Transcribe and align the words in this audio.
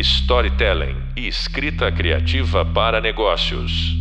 storytelling 0.00 0.96
e 1.16 1.28
escrita 1.28 1.92
criativa 1.92 2.64
para 2.64 3.00
negócios. 3.00 3.94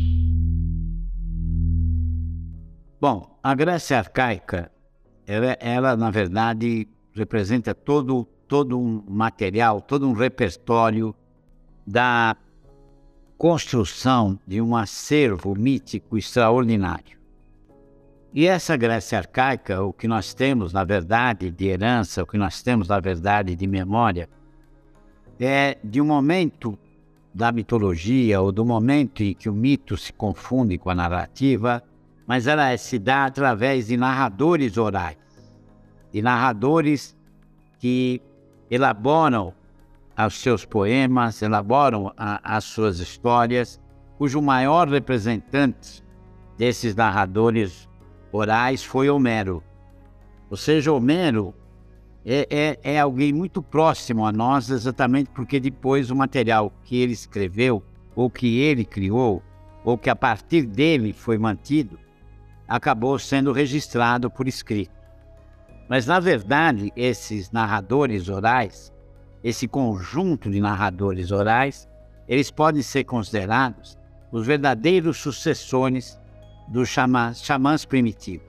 Bom, 3.02 3.38
a 3.44 3.54
Grécia 3.54 3.98
arcaica, 3.98 4.72
ela, 5.28 5.58
ela 5.60 5.98
na 5.98 6.10
verdade 6.10 6.88
representa 7.14 7.74
todo, 7.74 8.26
todo 8.48 8.80
um 8.80 9.04
material, 9.10 9.82
todo 9.82 10.08
um 10.08 10.14
repertório 10.14 11.14
da 11.86 12.36
construção 13.38 14.40
de 14.46 14.62
um 14.62 14.76
acervo 14.76 15.56
mítico 15.56 16.18
extraordinário. 16.18 17.20
E 18.34 18.46
essa 18.46 18.78
Grécia 18.78 19.18
arcaica, 19.18 19.82
o 19.82 19.92
que 19.92 20.08
nós 20.08 20.34
temos, 20.34 20.72
na 20.72 20.84
verdade, 20.84 21.50
de 21.50 21.68
herança, 21.68 22.22
o 22.22 22.28
que 22.28 22.38
nós 22.38 22.62
temos, 22.62 22.88
na 22.88 23.00
verdade, 23.00 23.56
de 23.56 23.66
memória, 23.66 24.30
é 25.40 25.78
de 25.84 26.02
um 26.02 26.06
momento 26.06 26.78
da 27.34 27.52
mitologia 27.52 28.42
ou 28.42 28.52
do 28.52 28.66
momento 28.66 29.24
em 29.24 29.34
que 29.34 29.48
o 29.48 29.54
mito 29.54 29.96
se 29.96 30.12
confunde 30.12 30.78
com 30.78 30.90
a 30.90 30.96
narrativa, 30.96 31.84
mas 32.28 32.48
ela 32.48 32.76
se 32.78 33.00
dá 33.00 33.26
através 33.26 33.88
de 33.88 33.98
narradores 33.98 34.78
orais, 34.78 35.18
de 36.12 36.22
narradores 36.22 37.16
que 37.80 38.22
elaboram 38.70 39.54
os 40.28 40.36
seus 40.36 40.66
poemas, 40.66 41.42
elaboram 41.42 42.14
a, 42.18 42.58
as 42.58 42.66
suas 42.66 43.00
histórias, 43.00 43.80
cujo 44.18 44.42
maior 44.42 44.90
representante 44.90 46.04
desses 46.58 46.94
narradores 46.94 47.88
orais 48.32 48.84
foi 48.84 49.10
Homero. 49.10 49.64
Ou 50.50 50.58
seja, 50.58 50.92
Homero 50.92 51.54
é, 52.32 52.48
é, 52.52 52.80
é, 52.94 53.00
alguém 53.00 53.34
muito 53.34 53.60
próximo 53.60 54.24
a 54.24 54.32
nós, 54.32 54.70
exatamente 54.70 55.32
porque 55.32 55.60
depois 55.60 56.12
o 56.12 56.16
material 56.16 56.72
que 56.84 56.96
ele 56.96 57.12
escreveu, 57.12 57.84
ou 58.16 58.30
que 58.30 58.60
ele 58.60 58.86
criou, 58.86 59.42
ou 59.84 59.98
que 59.98 60.12
a 60.12 60.16
partir 60.16 60.68
dele 60.68 61.12
foi 61.12 61.40
mantido, 61.40 61.98
acabou 62.68 63.18
sendo 63.18 63.52
registrado 63.52 64.30
por 64.30 64.48
escrito. 64.48 64.94
Mas, 65.90 66.06
na 66.06 66.20
verdade, 66.20 66.94
esses 66.96 67.50
narradores 67.50 68.30
orais, 68.30 68.94
esse 69.44 69.68
conjunto 69.68 70.52
de 70.52 70.60
narradores 70.60 71.32
orais, 71.32 71.90
eles 72.28 72.52
podem 72.52 72.84
ser 72.84 73.06
considerados 73.06 73.98
os 74.32 74.46
verdadeiros 74.46 75.18
sucessores 75.18 76.20
dos 76.68 76.90
xamãs, 76.90 77.44
xamãs 77.44 77.86
primitivos. 77.86 78.46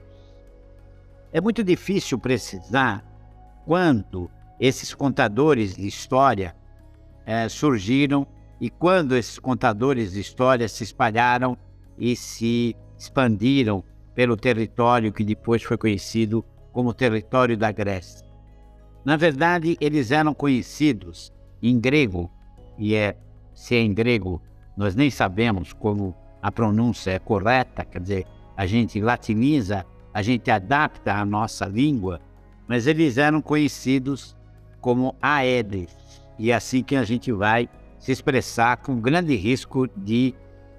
É 1.33 1.41
muito 1.41 1.63
difícil 1.63 2.19
precisar 2.19 3.10
quando 3.65 4.29
esses 4.59 4.93
contadores 4.93 5.75
de 5.75 5.87
história 5.87 6.55
é, 7.25 7.47
surgiram 7.49 8.27
e 8.59 8.69
quando 8.69 9.15
esses 9.15 9.39
contadores 9.39 10.11
de 10.11 10.19
história 10.19 10.67
se 10.67 10.83
espalharam 10.83 11.57
e 11.97 12.15
se 12.15 12.75
expandiram 12.97 13.83
pelo 14.13 14.37
território 14.37 15.11
que 15.11 15.23
depois 15.23 15.63
foi 15.63 15.77
conhecido 15.77 16.45
como 16.71 16.93
território 16.93 17.57
da 17.57 17.71
Grécia. 17.71 18.25
Na 19.03 19.17
verdade, 19.17 19.77
eles 19.81 20.11
eram 20.11 20.33
conhecidos 20.33 21.33
em 21.61 21.79
grego, 21.79 22.29
e 22.77 22.93
é 22.93 23.17
se 23.53 23.75
é 23.75 23.79
em 23.79 23.93
grego, 23.93 24.41
nós 24.77 24.95
nem 24.95 25.09
sabemos 25.09 25.73
como 25.73 26.15
a 26.41 26.51
pronúncia 26.51 27.11
é 27.11 27.19
correta, 27.19 27.83
quer 27.83 27.99
dizer, 27.99 28.27
a 28.55 28.65
gente 28.65 28.99
latiniza, 28.99 29.85
a 30.13 30.21
gente 30.21 30.49
adapta 30.49 31.13
a 31.13 31.25
nossa 31.25 31.65
língua, 31.65 32.19
mas 32.71 32.87
eles 32.87 33.17
eram 33.17 33.41
conhecidos 33.41 34.33
como 34.79 35.13
aedes, 35.21 35.93
e 36.39 36.51
é 36.51 36.55
assim 36.55 36.81
que 36.81 36.95
a 36.95 37.03
gente 37.03 37.29
vai 37.29 37.67
se 37.99 38.13
expressar 38.13 38.77
com 38.77 38.95
grande 38.95 39.35
risco 39.35 39.89
de 39.89 40.33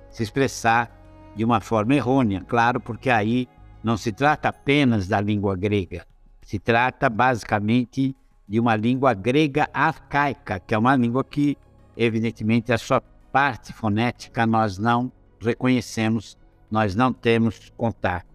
se 0.08 0.22
expressar 0.22 0.90
de 1.36 1.44
uma 1.44 1.60
forma 1.60 1.94
errônea, 1.94 2.40
claro, 2.48 2.80
porque 2.80 3.10
aí 3.10 3.46
não 3.84 3.98
se 3.98 4.10
trata 4.10 4.48
apenas 4.48 5.06
da 5.06 5.20
língua 5.20 5.54
grega, 5.54 6.06
se 6.40 6.58
trata 6.58 7.10
basicamente 7.10 8.16
de 8.48 8.58
uma 8.58 8.74
língua 8.74 9.12
grega 9.12 9.68
arcaica, 9.74 10.58
que 10.60 10.74
é 10.74 10.78
uma 10.78 10.96
língua 10.96 11.22
que, 11.22 11.58
evidentemente, 11.94 12.72
a 12.72 12.78
sua 12.78 13.02
parte 13.30 13.70
fonética 13.70 14.46
nós 14.46 14.78
não 14.78 15.12
reconhecemos, 15.38 16.38
nós 16.70 16.94
não 16.94 17.12
temos 17.12 17.70
contato. 17.76 18.31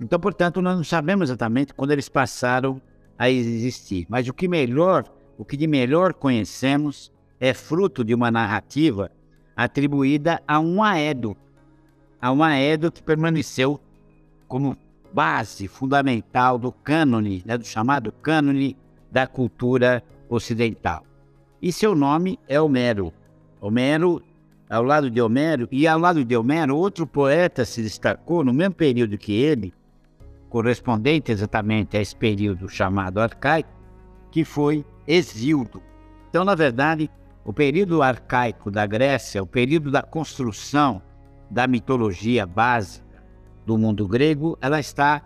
Então, 0.00 0.20
portanto, 0.20 0.60
nós 0.60 0.76
não 0.76 0.84
sabemos 0.84 1.30
exatamente 1.30 1.72
quando 1.74 1.90
eles 1.90 2.08
passaram 2.08 2.80
a 3.18 3.30
existir. 3.30 4.06
Mas 4.08 4.28
o 4.28 4.34
que 4.34 4.46
melhor, 4.46 5.04
o 5.38 5.44
que 5.44 5.56
de 5.56 5.66
melhor 5.66 6.12
conhecemos 6.14 7.10
é 7.40 7.54
fruto 7.54 8.04
de 8.04 8.14
uma 8.14 8.30
narrativa 8.30 9.10
atribuída 9.56 10.42
a 10.46 10.60
um 10.60 10.82
aedo, 10.82 11.36
a 12.20 12.30
um 12.30 12.42
aedo 12.42 12.92
que 12.92 13.02
permaneceu 13.02 13.80
como 14.46 14.76
base 15.12 15.66
fundamental 15.66 16.58
do 16.58 16.70
cânone, 16.70 17.42
né, 17.46 17.56
do 17.56 17.64
chamado 17.64 18.12
cânone 18.12 18.76
da 19.10 19.26
cultura 19.26 20.02
ocidental. 20.28 21.04
E 21.60 21.72
seu 21.72 21.94
nome 21.94 22.38
é 22.46 22.60
Homero. 22.60 23.12
Homero, 23.60 24.22
ao 24.68 24.82
lado 24.82 25.10
de 25.10 25.20
Homero, 25.20 25.66
e 25.72 25.86
ao 25.86 25.98
lado 25.98 26.22
de 26.22 26.36
Homero, 26.36 26.76
outro 26.76 27.06
poeta 27.06 27.64
se 27.64 27.82
destacou 27.82 28.44
no 28.44 28.52
mesmo 28.52 28.74
período 28.74 29.16
que 29.16 29.32
ele, 29.32 29.72
correspondente 30.56 31.30
exatamente 31.30 31.98
a 31.98 32.00
esse 32.00 32.16
período 32.16 32.66
chamado 32.66 33.20
arcaico, 33.20 33.68
que 34.30 34.42
foi 34.42 34.86
Exildo. 35.06 35.82
Então, 36.30 36.46
na 36.46 36.54
verdade, 36.54 37.10
o 37.44 37.52
período 37.52 38.00
arcaico 38.00 38.70
da 38.70 38.86
Grécia, 38.86 39.42
o 39.42 39.46
período 39.46 39.90
da 39.90 40.00
construção 40.00 41.02
da 41.50 41.66
mitologia 41.66 42.46
básica 42.46 43.22
do 43.66 43.76
mundo 43.76 44.08
grego, 44.08 44.56
ela 44.62 44.80
está 44.80 45.20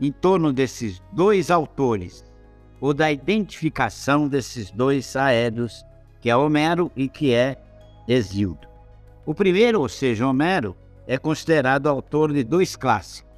em 0.00 0.10
torno 0.10 0.50
desses 0.50 1.02
dois 1.12 1.50
autores, 1.50 2.24
ou 2.80 2.94
da 2.94 3.12
identificação 3.12 4.28
desses 4.28 4.70
dois 4.70 5.14
aéreos, 5.14 5.84
que 6.22 6.30
é 6.30 6.34
Homero 6.34 6.90
e 6.96 7.06
que 7.06 7.34
é 7.34 7.62
Exildo. 8.08 8.66
O 9.26 9.34
primeiro, 9.34 9.82
ou 9.82 9.90
seja, 9.90 10.26
Homero, 10.26 10.74
é 11.06 11.18
considerado 11.18 11.86
autor 11.86 12.32
de 12.32 12.42
dois 12.42 12.76
clássicos, 12.76 13.29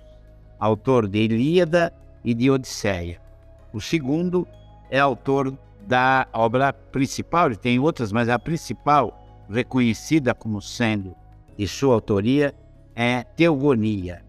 autor 0.63 1.09
de 1.09 1.19
Ilíada 1.19 1.93
e 2.25 2.33
de 2.33 2.49
Odisseia. 2.49 3.21
O 3.73 3.81
segundo 3.81 4.47
é 4.89 5.01
autor 5.01 5.59
da 5.89 6.29
obra 6.33 6.73
principal, 6.73 7.47
ele 7.47 7.57
tem 7.57 7.81
outras, 7.81 8.13
mas 8.13 8.29
a 8.29 8.39
principal, 8.39 9.45
reconhecida 9.51 10.33
como 10.33 10.63
sendo 10.63 11.17
de 11.59 11.67
sua 11.67 11.95
autoria, 11.95 12.55
é 12.95 13.25
Teogonia. 13.25 14.23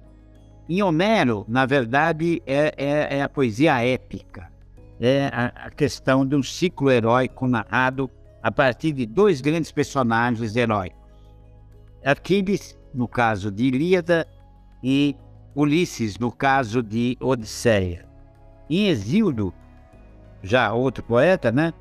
Em 0.67 0.81
Homero, 0.81 1.45
na 1.47 1.67
verdade, 1.67 2.41
é, 2.47 2.73
é, 2.77 3.17
é 3.19 3.21
a 3.21 3.29
poesia 3.29 3.85
épica, 3.85 4.51
é 5.00 5.29
a, 5.31 5.67
a 5.67 5.69
questão 5.69 6.25
de 6.25 6.35
um 6.35 6.41
ciclo 6.41 6.89
heróico 6.89 7.47
narrado 7.47 8.09
a 8.41 8.51
partir 8.51 8.91
de 8.91 9.05
dois 9.05 9.39
grandes 9.39 9.71
personagens 9.71 10.55
heróicos. 10.55 10.97
Aquiles, 12.03 12.75
no 12.91 13.07
caso 13.07 13.51
de 13.51 13.65
Ilíada, 13.65 14.27
e 14.83 15.15
Ulisses, 15.55 16.17
no 16.17 16.31
caso 16.31 16.81
de 16.81 17.17
Odisseia. 17.19 18.05
Em 18.69 18.87
Exílio, 18.87 19.53
já 20.41 20.73
outro 20.73 21.03
poeta, 21.03 21.51
né? 21.51 21.73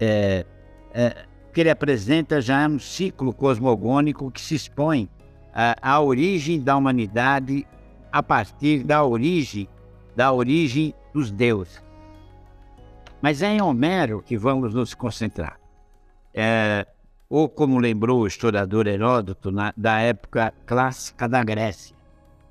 É, 0.00 0.44
é, 0.92 1.24
que 1.52 1.60
ele 1.60 1.70
apresenta 1.70 2.40
já 2.40 2.66
um 2.66 2.78
ciclo 2.78 3.32
cosmogônico 3.32 4.30
que 4.30 4.40
se 4.40 4.54
expõe 4.54 5.08
à 5.54 6.00
origem 6.00 6.60
da 6.60 6.76
humanidade 6.76 7.66
a 8.10 8.22
partir 8.22 8.82
da 8.82 9.04
origem 9.04 9.68
da 10.16 10.32
origem 10.32 10.94
dos 11.12 11.30
deuses. 11.30 11.82
Mas 13.20 13.40
é 13.40 13.48
em 13.48 13.62
Homero 13.62 14.22
que 14.22 14.36
vamos 14.36 14.74
nos 14.74 14.94
concentrar. 14.94 15.58
É, 16.34 16.86
ou 17.28 17.48
como 17.48 17.78
lembrou 17.78 18.20
o 18.20 18.26
historiador 18.26 18.86
Heródoto, 18.86 19.50
na, 19.50 19.72
da 19.76 20.00
época 20.00 20.52
clássica 20.66 21.28
da 21.28 21.42
Grécia 21.42 21.91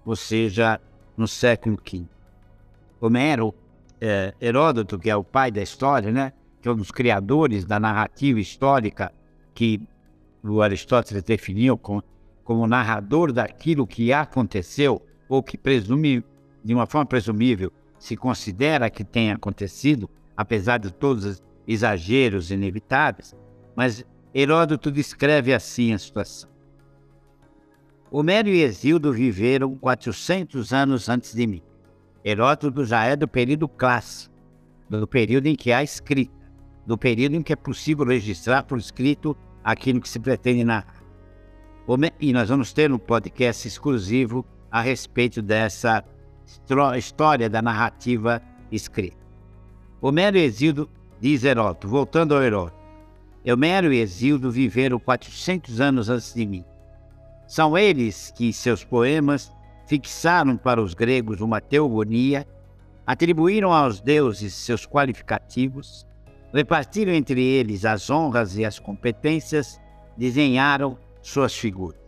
ou 0.05 0.15
seja, 0.15 0.79
no 1.15 1.27
século 1.27 1.77
V. 1.77 2.05
Homero, 2.99 3.53
é, 3.99 4.33
Heródoto, 4.41 4.97
que 4.97 5.09
é 5.09 5.15
o 5.15 5.23
pai 5.23 5.51
da 5.51 5.61
história, 5.61 6.11
né, 6.11 6.33
que 6.61 6.67
é 6.67 6.71
um 6.71 6.75
dos 6.75 6.91
criadores 6.91 7.65
da 7.65 7.79
narrativa 7.79 8.39
histórica 8.39 9.11
que 9.53 9.81
o 10.43 10.61
Aristóteles 10.61 11.23
definiu 11.23 11.77
como, 11.77 12.03
como 12.43 12.67
narrador 12.67 13.31
daquilo 13.31 13.85
que 13.85 14.11
aconteceu 14.11 15.01
ou 15.29 15.41
que 15.41 15.57
presume, 15.57 16.23
de 16.63 16.73
uma 16.73 16.85
forma 16.85 17.05
presumível, 17.05 17.71
se 17.97 18.17
considera 18.17 18.89
que 18.89 19.03
tenha 19.03 19.35
acontecido, 19.35 20.09
apesar 20.35 20.79
de 20.79 20.91
todos 20.91 21.23
os 21.23 21.43
exageros 21.67 22.51
inevitáveis, 22.51 23.35
mas 23.75 24.03
Heródoto 24.33 24.91
descreve 24.91 25.53
assim 25.53 25.93
a 25.93 25.99
situação. 25.99 26.49
Homero 28.13 28.49
e 28.49 28.61
Exildo 28.61 29.13
viveram 29.13 29.73
400 29.77 30.73
anos 30.73 31.07
antes 31.07 31.33
de 31.33 31.47
mim. 31.47 31.61
Heródoto 32.25 32.83
já 32.83 33.05
é 33.05 33.15
do 33.15 33.25
período 33.25 33.69
clássico, 33.69 34.35
do 34.89 35.07
período 35.07 35.47
em 35.47 35.55
que 35.55 35.71
há 35.71 35.81
escrita. 35.81 36.33
do 36.85 36.97
período 36.97 37.35
em 37.35 37.41
que 37.41 37.53
é 37.53 37.55
possível 37.55 38.05
registrar 38.05 38.63
por 38.63 38.77
escrito 38.77 39.37
aquilo 39.63 40.01
que 40.01 40.09
se 40.09 40.19
pretende 40.19 40.65
narrar. 40.65 41.01
E 42.19 42.33
nós 42.33 42.49
vamos 42.49 42.73
ter 42.73 42.91
um 42.91 42.97
podcast 42.97 43.65
exclusivo 43.65 44.45
a 44.69 44.81
respeito 44.81 45.41
dessa 45.41 46.03
história 46.97 47.49
da 47.49 47.61
narrativa 47.61 48.41
escrita. 48.71 49.17
Homero 50.01 50.37
e 50.37 50.41
Exildo, 50.41 50.89
diz 51.19 51.45
Heródoto, 51.45 51.87
voltando 51.87 52.35
ao 52.35 52.43
Heródoto, 52.43 52.75
Homero 53.47 53.93
e 53.93 53.99
Exildo 53.99 54.51
viveram 54.51 54.99
400 54.99 55.79
anos 55.79 56.09
antes 56.09 56.33
de 56.33 56.45
mim. 56.45 56.65
São 57.51 57.77
eles 57.77 58.31
que, 58.33 58.47
em 58.47 58.51
seus 58.53 58.81
poemas, 58.81 59.51
fixaram 59.85 60.55
para 60.55 60.81
os 60.81 60.93
gregos 60.93 61.41
uma 61.41 61.59
teogonia, 61.59 62.47
atribuíram 63.05 63.73
aos 63.73 63.99
deuses 63.99 64.53
seus 64.53 64.87
qualificativos, 64.87 66.07
repartiram 66.53 67.11
entre 67.11 67.43
eles 67.43 67.83
as 67.83 68.09
honras 68.09 68.55
e 68.55 68.63
as 68.63 68.79
competências, 68.79 69.81
desenharam 70.15 70.97
suas 71.21 71.53
figuras. 71.53 71.99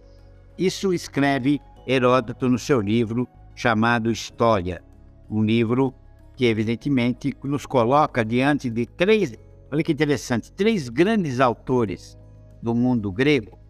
Isso 0.58 0.94
escreve 0.94 1.60
Heródoto 1.86 2.48
no 2.48 2.58
seu 2.58 2.80
livro 2.80 3.28
chamado 3.54 4.10
História, 4.10 4.82
um 5.30 5.44
livro 5.44 5.94
que 6.38 6.46
evidentemente 6.46 7.36
nos 7.44 7.66
coloca 7.66 8.24
diante 8.24 8.70
de 8.70 8.86
três, 8.86 9.34
olha 9.70 9.84
que 9.84 9.92
interessante, 9.92 10.54
três 10.54 10.88
grandes 10.88 11.42
autores 11.42 12.18
do 12.62 12.74
mundo 12.74 13.12
grego, 13.12 13.62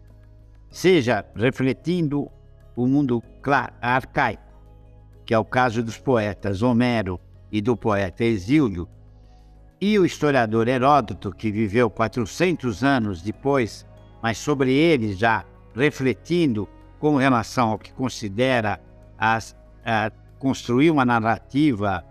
seja 0.74 1.24
refletindo 1.36 2.28
o 2.74 2.84
mundo 2.84 3.22
arcaico, 3.80 4.42
que 5.24 5.32
é 5.32 5.38
o 5.38 5.44
caso 5.44 5.84
dos 5.84 5.96
poetas 5.96 6.62
Homero 6.62 7.20
e 7.52 7.62
do 7.62 7.76
poeta 7.76 8.24
Exílio, 8.24 8.88
e 9.80 9.96
o 10.00 10.04
historiador 10.04 10.66
Heródoto, 10.66 11.30
que 11.30 11.52
viveu 11.52 11.88
400 11.88 12.82
anos 12.82 13.22
depois, 13.22 13.86
mas 14.20 14.36
sobre 14.36 14.72
ele 14.72 15.14
já 15.14 15.44
refletindo 15.76 16.68
com 16.98 17.18
relação 17.18 17.70
ao 17.70 17.78
que 17.78 17.92
considera 17.92 18.80
as, 19.16 19.56
a, 19.86 20.10
construir 20.40 20.90
uma 20.90 21.04
narrativa 21.04 22.04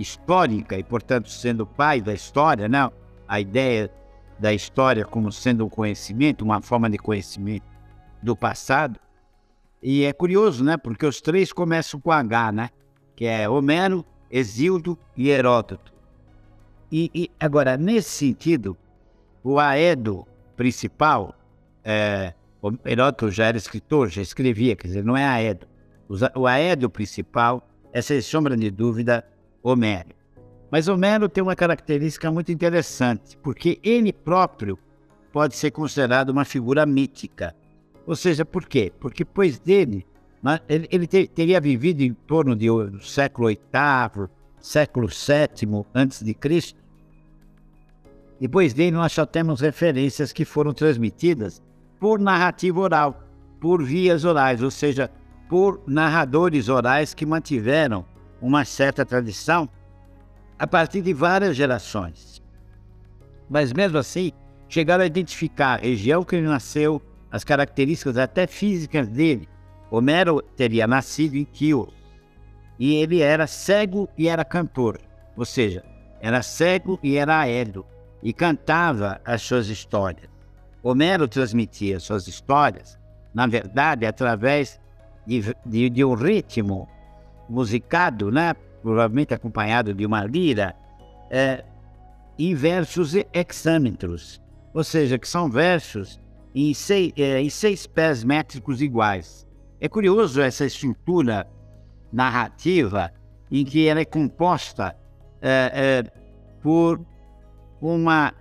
histórica 0.00 0.76
e, 0.76 0.82
portanto, 0.82 1.30
sendo 1.30 1.64
pai 1.64 2.00
da 2.00 2.12
história, 2.12 2.68
não? 2.68 2.92
A 3.28 3.40
ideia 3.40 3.88
da 4.36 4.52
história 4.52 5.04
como 5.04 5.30
sendo 5.30 5.64
um 5.64 5.68
conhecimento, 5.68 6.44
uma 6.44 6.60
forma 6.60 6.90
de 6.90 6.98
conhecimento 6.98 7.69
do 8.22 8.36
passado. 8.36 8.98
E 9.82 10.04
é 10.04 10.12
curioso, 10.12 10.62
né? 10.62 10.76
Porque 10.76 11.06
os 11.06 11.20
três 11.20 11.52
começam 11.52 12.00
com 12.00 12.12
H, 12.12 12.52
né? 12.52 12.70
Que 13.16 13.26
é 13.26 13.48
Homero, 13.48 14.04
Exildo 14.30 14.98
e 15.16 15.30
Heródoto. 15.30 15.92
E, 16.92 17.10
e 17.14 17.30
agora, 17.38 17.76
nesse 17.76 18.10
sentido, 18.10 18.76
o 19.42 19.58
Aedo 19.58 20.26
principal, 20.56 21.34
é, 21.84 22.34
Heródoto 22.84 23.30
já 23.30 23.46
era 23.46 23.56
escritor, 23.56 24.08
já 24.08 24.20
escrevia, 24.20 24.76
quer 24.76 24.88
dizer, 24.88 25.04
não 25.04 25.16
é 25.16 25.24
Aedo. 25.24 25.66
O 26.34 26.46
Aedo 26.46 26.90
principal 26.90 27.66
é, 27.92 28.02
sem 28.02 28.20
sombra 28.20 28.56
de 28.56 28.70
dúvida, 28.70 29.24
Homero. 29.62 30.10
Mas 30.70 30.88
Homero 30.88 31.28
tem 31.28 31.42
uma 31.42 31.56
característica 31.56 32.30
muito 32.30 32.52
interessante, 32.52 33.36
porque 33.38 33.80
ele 33.82 34.12
próprio 34.12 34.78
pode 35.32 35.56
ser 35.56 35.70
considerado 35.70 36.30
uma 36.30 36.44
figura 36.44 36.86
mítica. 36.86 37.54
Ou 38.10 38.16
seja, 38.16 38.44
por 38.44 38.66
quê? 38.66 38.92
Porque 38.98 39.22
depois 39.22 39.60
dele, 39.60 40.04
né, 40.42 40.58
ele, 40.68 40.88
ele 40.90 41.06
ter, 41.06 41.28
teria 41.28 41.60
vivido 41.60 42.00
em 42.00 42.12
torno 42.12 42.56
do 42.56 43.00
século 43.00 43.46
VIII, 43.46 44.26
século 44.58 45.06
VII 45.06 45.84
antes 45.94 46.20
de 46.20 46.34
Cristo. 46.34 46.76
Depois 48.40 48.74
dele, 48.74 48.96
nós 48.96 49.12
só 49.12 49.24
temos 49.24 49.60
referências 49.60 50.32
que 50.32 50.44
foram 50.44 50.72
transmitidas 50.72 51.62
por 52.00 52.18
narrativa 52.18 52.80
oral, 52.80 53.22
por 53.60 53.80
vias 53.80 54.24
orais, 54.24 54.60
ou 54.60 54.72
seja, 54.72 55.08
por 55.48 55.80
narradores 55.86 56.68
orais 56.68 57.14
que 57.14 57.24
mantiveram 57.24 58.04
uma 58.42 58.64
certa 58.64 59.06
tradição 59.06 59.68
a 60.58 60.66
partir 60.66 61.00
de 61.00 61.12
várias 61.12 61.54
gerações. 61.54 62.42
Mas 63.48 63.72
mesmo 63.72 63.98
assim, 63.98 64.32
chegaram 64.68 65.04
a 65.04 65.06
identificar 65.06 65.74
a 65.74 65.82
região 65.82 66.24
que 66.24 66.34
ele 66.34 66.48
nasceu, 66.48 67.00
as 67.30 67.44
características 67.44 68.16
até 68.16 68.46
físicas 68.46 69.08
dele. 69.08 69.48
Homero 69.90 70.42
teria 70.56 70.86
nascido 70.86 71.36
em 71.36 71.44
Quio 71.44 71.88
e 72.78 72.94
ele 72.94 73.20
era 73.20 73.46
cego 73.46 74.08
e 74.16 74.28
era 74.28 74.44
cantor, 74.44 74.98
ou 75.36 75.44
seja, 75.44 75.84
era 76.20 76.42
cego 76.42 76.98
e 77.02 77.16
era 77.16 77.40
aéreo 77.40 77.84
e 78.22 78.32
cantava 78.32 79.20
as 79.24 79.42
suas 79.42 79.68
histórias. 79.68 80.30
Homero 80.82 81.28
transmitia 81.28 82.00
suas 82.00 82.26
histórias, 82.26 82.98
na 83.34 83.46
verdade, 83.46 84.06
através 84.06 84.80
de, 85.26 85.54
de, 85.66 85.90
de 85.90 86.04
um 86.04 86.14
ritmo 86.14 86.88
musicado, 87.48 88.30
né? 88.30 88.54
provavelmente 88.82 89.34
acompanhado 89.34 89.92
de 89.92 90.06
uma 90.06 90.24
lira, 90.24 90.74
é, 91.30 91.64
em 92.38 92.54
versos 92.54 93.14
hexâmetros, 93.34 94.40
ou 94.72 94.82
seja, 94.82 95.18
que 95.18 95.28
são 95.28 95.50
versos 95.50 96.18
em 96.54 96.74
seis, 96.74 97.12
é, 97.16 97.40
em 97.40 97.50
seis 97.50 97.86
pés 97.86 98.24
métricos 98.24 98.82
iguais. 98.82 99.46
É 99.80 99.88
curioso 99.88 100.40
essa 100.40 100.64
estrutura 100.64 101.48
narrativa 102.12 103.12
em 103.50 103.64
que 103.64 103.86
ela 103.86 104.00
é 104.00 104.04
composta 104.04 104.96
é, 105.40 105.70
é, 105.72 106.10
por 106.62 107.00
uma 107.80 108.32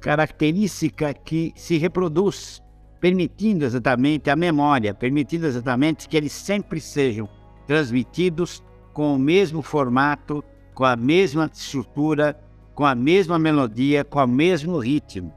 característica 0.00 1.12
que 1.12 1.52
se 1.56 1.76
reproduz, 1.76 2.62
permitindo 3.00 3.64
exatamente 3.64 4.30
a 4.30 4.36
memória, 4.36 4.94
permitindo 4.94 5.46
exatamente 5.46 6.08
que 6.08 6.16
eles 6.16 6.32
sempre 6.32 6.80
sejam 6.80 7.28
transmitidos 7.66 8.62
com 8.92 9.14
o 9.14 9.18
mesmo 9.18 9.60
formato, 9.60 10.42
com 10.74 10.84
a 10.84 10.96
mesma 10.96 11.50
estrutura, 11.52 12.38
com 12.74 12.84
a 12.84 12.94
mesma 12.94 13.38
melodia, 13.38 14.04
com 14.04 14.22
o 14.22 14.26
mesmo 14.26 14.78
ritmo. 14.78 15.32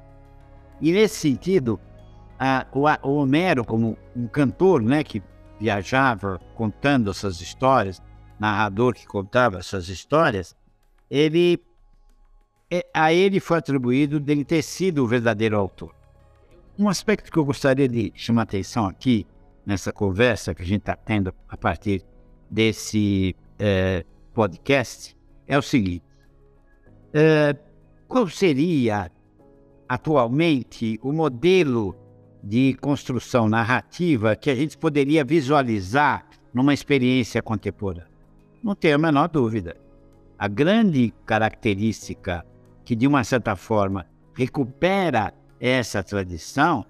E 0.81 0.91
nesse 0.91 1.15
sentido, 1.15 1.79
a, 2.39 2.65
o, 2.71 2.85
o, 3.07 3.15
Homero, 3.15 3.65
como 3.65 3.97
um 4.15 4.27
cantor 4.27 4.81
né, 4.81 5.03
que 5.03 5.21
viajava 5.59 6.39
contando 6.55 7.11
essas 7.11 7.41
histórias, 7.41 8.01
narrador 8.39 8.93
que 8.93 9.05
contava 9.05 9.59
essas 9.59 9.89
histórias, 9.89 10.55
ele 11.09 11.61
é, 12.71 12.85
a 12.93 13.11
ele 13.11 13.39
foi 13.39 13.57
atribuído 13.57 14.19
dele 14.19 14.45
ter 14.45 14.61
sido 14.61 15.03
o 15.03 15.07
verdadeiro 15.07 15.57
autor. 15.57 15.93
Um 16.77 16.87
aspecto 16.87 17.31
que 17.31 17.37
eu 17.37 17.43
gostaria 17.43 17.89
de 17.89 18.13
chamar 18.15 18.43
atenção 18.43 18.85
aqui, 18.85 19.27
nessa 19.65 19.91
conversa 19.91 20.55
que 20.55 20.61
a 20.61 20.65
gente 20.65 20.81
está 20.81 20.95
tendo 20.95 21.33
a 21.47 21.57
partir 21.57 22.05
desse 22.49 23.35
é, 23.57 24.05
podcast, 24.33 25.17
é 25.45 25.57
o 25.57 25.61
seguinte: 25.61 26.05
é, 27.13 27.55
qual 28.07 28.27
seria 28.29 29.11
atualmente 29.89 30.99
o 31.01 31.11
modelo 31.11 31.95
de 32.43 32.75
construção 32.75 33.49
narrativa 33.49 34.35
que 34.35 34.51
a 34.51 34.55
gente 34.55 34.77
poderia 34.77 35.25
visualizar 35.25 36.27
numa 36.53 36.75
experiência 36.75 37.41
contemporânea? 37.41 38.07
Não 38.63 38.75
tenho 38.75 38.95
a 38.95 38.99
menor 38.99 39.27
dúvida. 39.27 39.75
A 40.37 40.47
grande 40.47 41.11
característica 41.25 42.45
que 42.85 42.95
de 42.95 43.07
uma 43.07 43.23
certa 43.23 43.55
forma 43.55 44.05
recupera 44.35 45.33
essa 45.59 46.03
tradição 46.03 46.85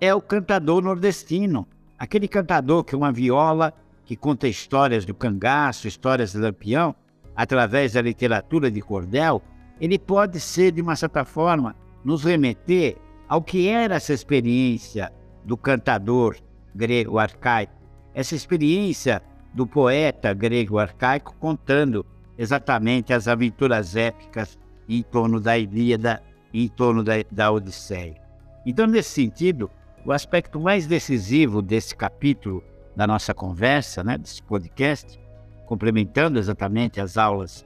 é 0.00 0.14
o 0.14 0.20
cantador 0.20 0.82
nordestino. 0.82 1.68
Aquele 1.98 2.26
cantador 2.26 2.82
que 2.82 2.96
uma 2.96 3.12
viola 3.12 3.74
que 4.04 4.16
conta 4.16 4.48
histórias 4.48 5.04
do 5.04 5.14
cangaço, 5.14 5.86
histórias 5.86 6.32
do 6.32 6.40
lampião, 6.40 6.94
através 7.36 7.92
da 7.92 8.00
literatura 8.00 8.70
de 8.70 8.80
cordel, 8.80 9.42
ele 9.80 9.98
pode 9.98 10.40
ser, 10.40 10.72
de 10.72 10.80
uma 10.80 10.96
certa 10.96 11.24
forma, 11.24 11.76
nos 12.04 12.24
remeter 12.24 12.96
ao 13.28 13.42
que 13.42 13.68
era 13.68 13.96
essa 13.96 14.12
experiência 14.12 15.12
do 15.44 15.56
cantador 15.56 16.36
grego 16.74 17.18
arcaico, 17.18 17.74
essa 18.14 18.34
experiência 18.34 19.22
do 19.54 19.66
poeta 19.66 20.32
grego 20.32 20.78
arcaico 20.78 21.34
contando 21.38 22.04
exatamente 22.36 23.12
as 23.12 23.28
aventuras 23.28 23.96
épicas 23.96 24.58
em 24.88 25.02
torno 25.02 25.40
da 25.40 25.58
Ilíada 25.58 26.22
em 26.52 26.68
torno 26.68 27.04
da, 27.04 27.14
da 27.30 27.50
Odisseia. 27.50 28.16
Então, 28.64 28.86
nesse 28.86 29.10
sentido, 29.10 29.70
o 30.04 30.12
aspecto 30.12 30.58
mais 30.58 30.86
decisivo 30.86 31.60
desse 31.60 31.94
capítulo 31.94 32.62
da 32.96 33.06
nossa 33.06 33.34
conversa, 33.34 34.02
né, 34.02 34.16
desse 34.16 34.42
podcast, 34.42 35.20
complementando 35.66 36.38
exatamente 36.38 37.00
as 37.00 37.16
aulas 37.16 37.64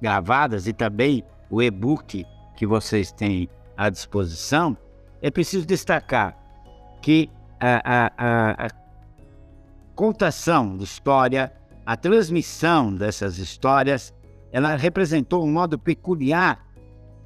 gravadas 0.00 0.66
e 0.66 0.72
também 0.72 1.22
o 1.50 1.60
e-book 1.62 2.24
que 2.60 2.66
vocês 2.66 3.10
têm 3.10 3.48
à 3.74 3.88
disposição, 3.88 4.76
é 5.22 5.30
preciso 5.30 5.64
destacar 5.64 6.36
que 7.00 7.30
a, 7.58 8.10
a, 8.18 8.66
a, 8.66 8.70
contação 9.94 10.76
de 10.76 10.84
história, 10.84 11.50
a 11.86 11.96
transmissão 11.96 12.94
dessas 12.94 13.38
histórias 13.38 14.12
ela 14.52 14.76
representou 14.76 15.42
um 15.42 15.50
modo 15.50 15.78
peculiar 15.78 16.62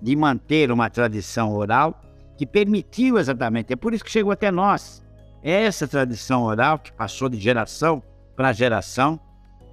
de 0.00 0.14
manter 0.14 0.70
uma 0.70 0.88
tradição 0.88 1.52
oral 1.52 2.00
que 2.36 2.46
permitiu 2.46 3.18
exatamente, 3.18 3.72
é 3.72 3.76
por 3.76 3.92
isso 3.92 4.04
que 4.04 4.10
chegou 4.12 4.30
até 4.30 4.52
nós. 4.52 5.02
Essa 5.42 5.88
tradição 5.88 6.44
oral 6.44 6.78
que 6.78 6.92
passou 6.92 7.28
de 7.28 7.40
geração 7.40 8.00
para 8.36 8.52
geração, 8.52 9.18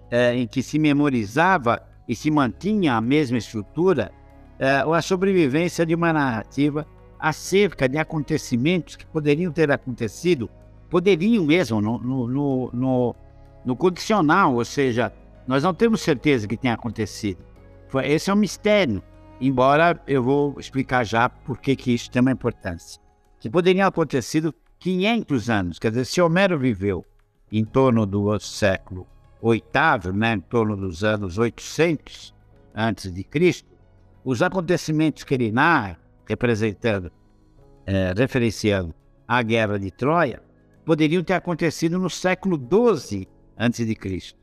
é, 0.10 0.34
em 0.34 0.48
que 0.48 0.64
se 0.64 0.80
memorizava 0.80 1.88
e 2.08 2.16
se 2.16 2.32
mantinha 2.32 2.96
a 2.96 3.02
mesma 3.02 3.38
estrutura, 3.38 4.12
é, 4.62 4.86
a 4.96 5.02
sobrevivência 5.02 5.84
de 5.84 5.96
uma 5.96 6.14
narrativa 6.14 6.86
acerca 7.20 7.90
de 7.90 7.98
acontecimentos 7.98 8.96
que 8.96 9.08
poderiam 9.08 9.52
ter 9.52 9.72
acontecido, 9.72 10.48
poderiam 10.88 11.44
mesmo 11.44 11.82
no, 11.82 11.98
no, 11.98 12.72
no, 12.72 13.16
no, 13.66 13.76
condicional, 13.76 14.54
ou 14.54 14.64
seja, 14.64 15.12
nós 15.48 15.64
não 15.64 15.74
temos 15.74 16.02
certeza 16.02 16.48
que 16.48 16.56
tenha 16.56 16.76
acontecido. 16.76 17.40
Esse 18.04 18.30
é 18.30 18.34
um 18.34 18.38
mistério, 18.38 19.02
embora 19.40 20.00
eu 20.06 20.22
vou 20.22 20.60
explicar 20.60 21.04
já 21.04 21.28
por 21.28 21.58
que, 21.58 21.76
que 21.76 21.92
isso 21.92 22.12
tem 22.12 22.22
uma 22.22 22.32
importância. 22.32 23.02
Que 23.40 23.50
poderiam 23.50 23.88
acontecido 23.88 24.54
500 24.78 25.50
anos, 25.50 25.80
quer 25.80 25.90
dizer, 25.90 26.06
se 26.06 26.22
Homero 26.22 26.60
viveu 26.60 27.04
em 27.52 27.66
torno 27.66 28.06
do 28.06 28.40
século 28.40 29.08
VIII, 29.42 30.14
né, 30.14 30.34
em 30.34 30.40
torno 30.40 30.78
dos 30.78 31.04
anos 31.04 31.40
800 31.40 32.32
antes 32.76 33.12
de 33.12 33.24
Cristo, 33.24 33.71
os 34.24 34.42
acontecimentos 34.42 35.24
que 35.24 35.34
ele 35.34 35.52
narra, 35.52 36.00
representando, 36.28 37.12
é, 37.86 38.14
referenciando 38.16 38.94
a 39.28 39.42
Guerra 39.42 39.80
de 39.80 39.92
Troia, 39.92 40.42
poderiam 40.86 41.24
ter 41.24 41.34
acontecido 41.34 41.98
no 41.98 42.10
século 42.10 42.58
XII 42.58 43.28
Cristo. 43.96 44.40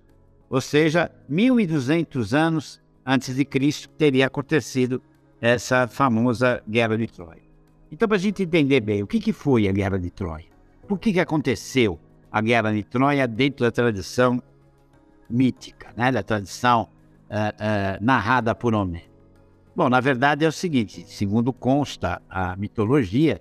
Ou 0.51 0.61
seja, 0.61 1.11
1200 1.29 2.35
anos 2.35 2.81
antes 3.05 3.35
de 3.35 3.45
Cristo 3.45 3.89
teria 3.91 4.27
acontecido 4.27 5.03
essa 5.41 5.87
famosa 5.87 6.63
Guerra 6.69 6.97
de 6.97 7.07
Troia. 7.07 7.43
Então, 7.91 8.09
para 8.09 8.17
a 8.17 8.21
gente 8.21 8.43
entender 8.43 8.81
bem 8.81 9.03
o 9.03 9.07
que, 9.07 9.21
que 9.21 9.33
foi 9.33 9.69
a 9.69 9.73
Guerra 9.73 9.99
de 9.99 10.11
Troia, 10.11 10.47
por 10.87 10.99
que, 10.99 11.13
que 11.13 11.21
aconteceu 11.21 11.99
a 12.31 12.41
Guerra 12.41 12.73
de 12.73 12.83
Troia 12.85 13.27
dentro 13.27 13.65
da 13.65 13.71
tradição 13.71 14.43
mítica, 15.29 15.93
né, 15.97 16.11
da 16.11 16.23
tradição 16.23 16.83
uh, 16.83 17.35
uh, 17.35 18.05
narrada 18.05 18.55
por 18.55 18.75
Homero. 18.75 19.09
Bom, 19.79 19.89
na 19.89 20.01
verdade 20.01 20.45
é 20.45 20.49
o 20.49 20.51
seguinte, 20.51 21.05
segundo 21.07 21.53
consta 21.53 22.21
a 22.29 22.57
mitologia, 22.57 23.41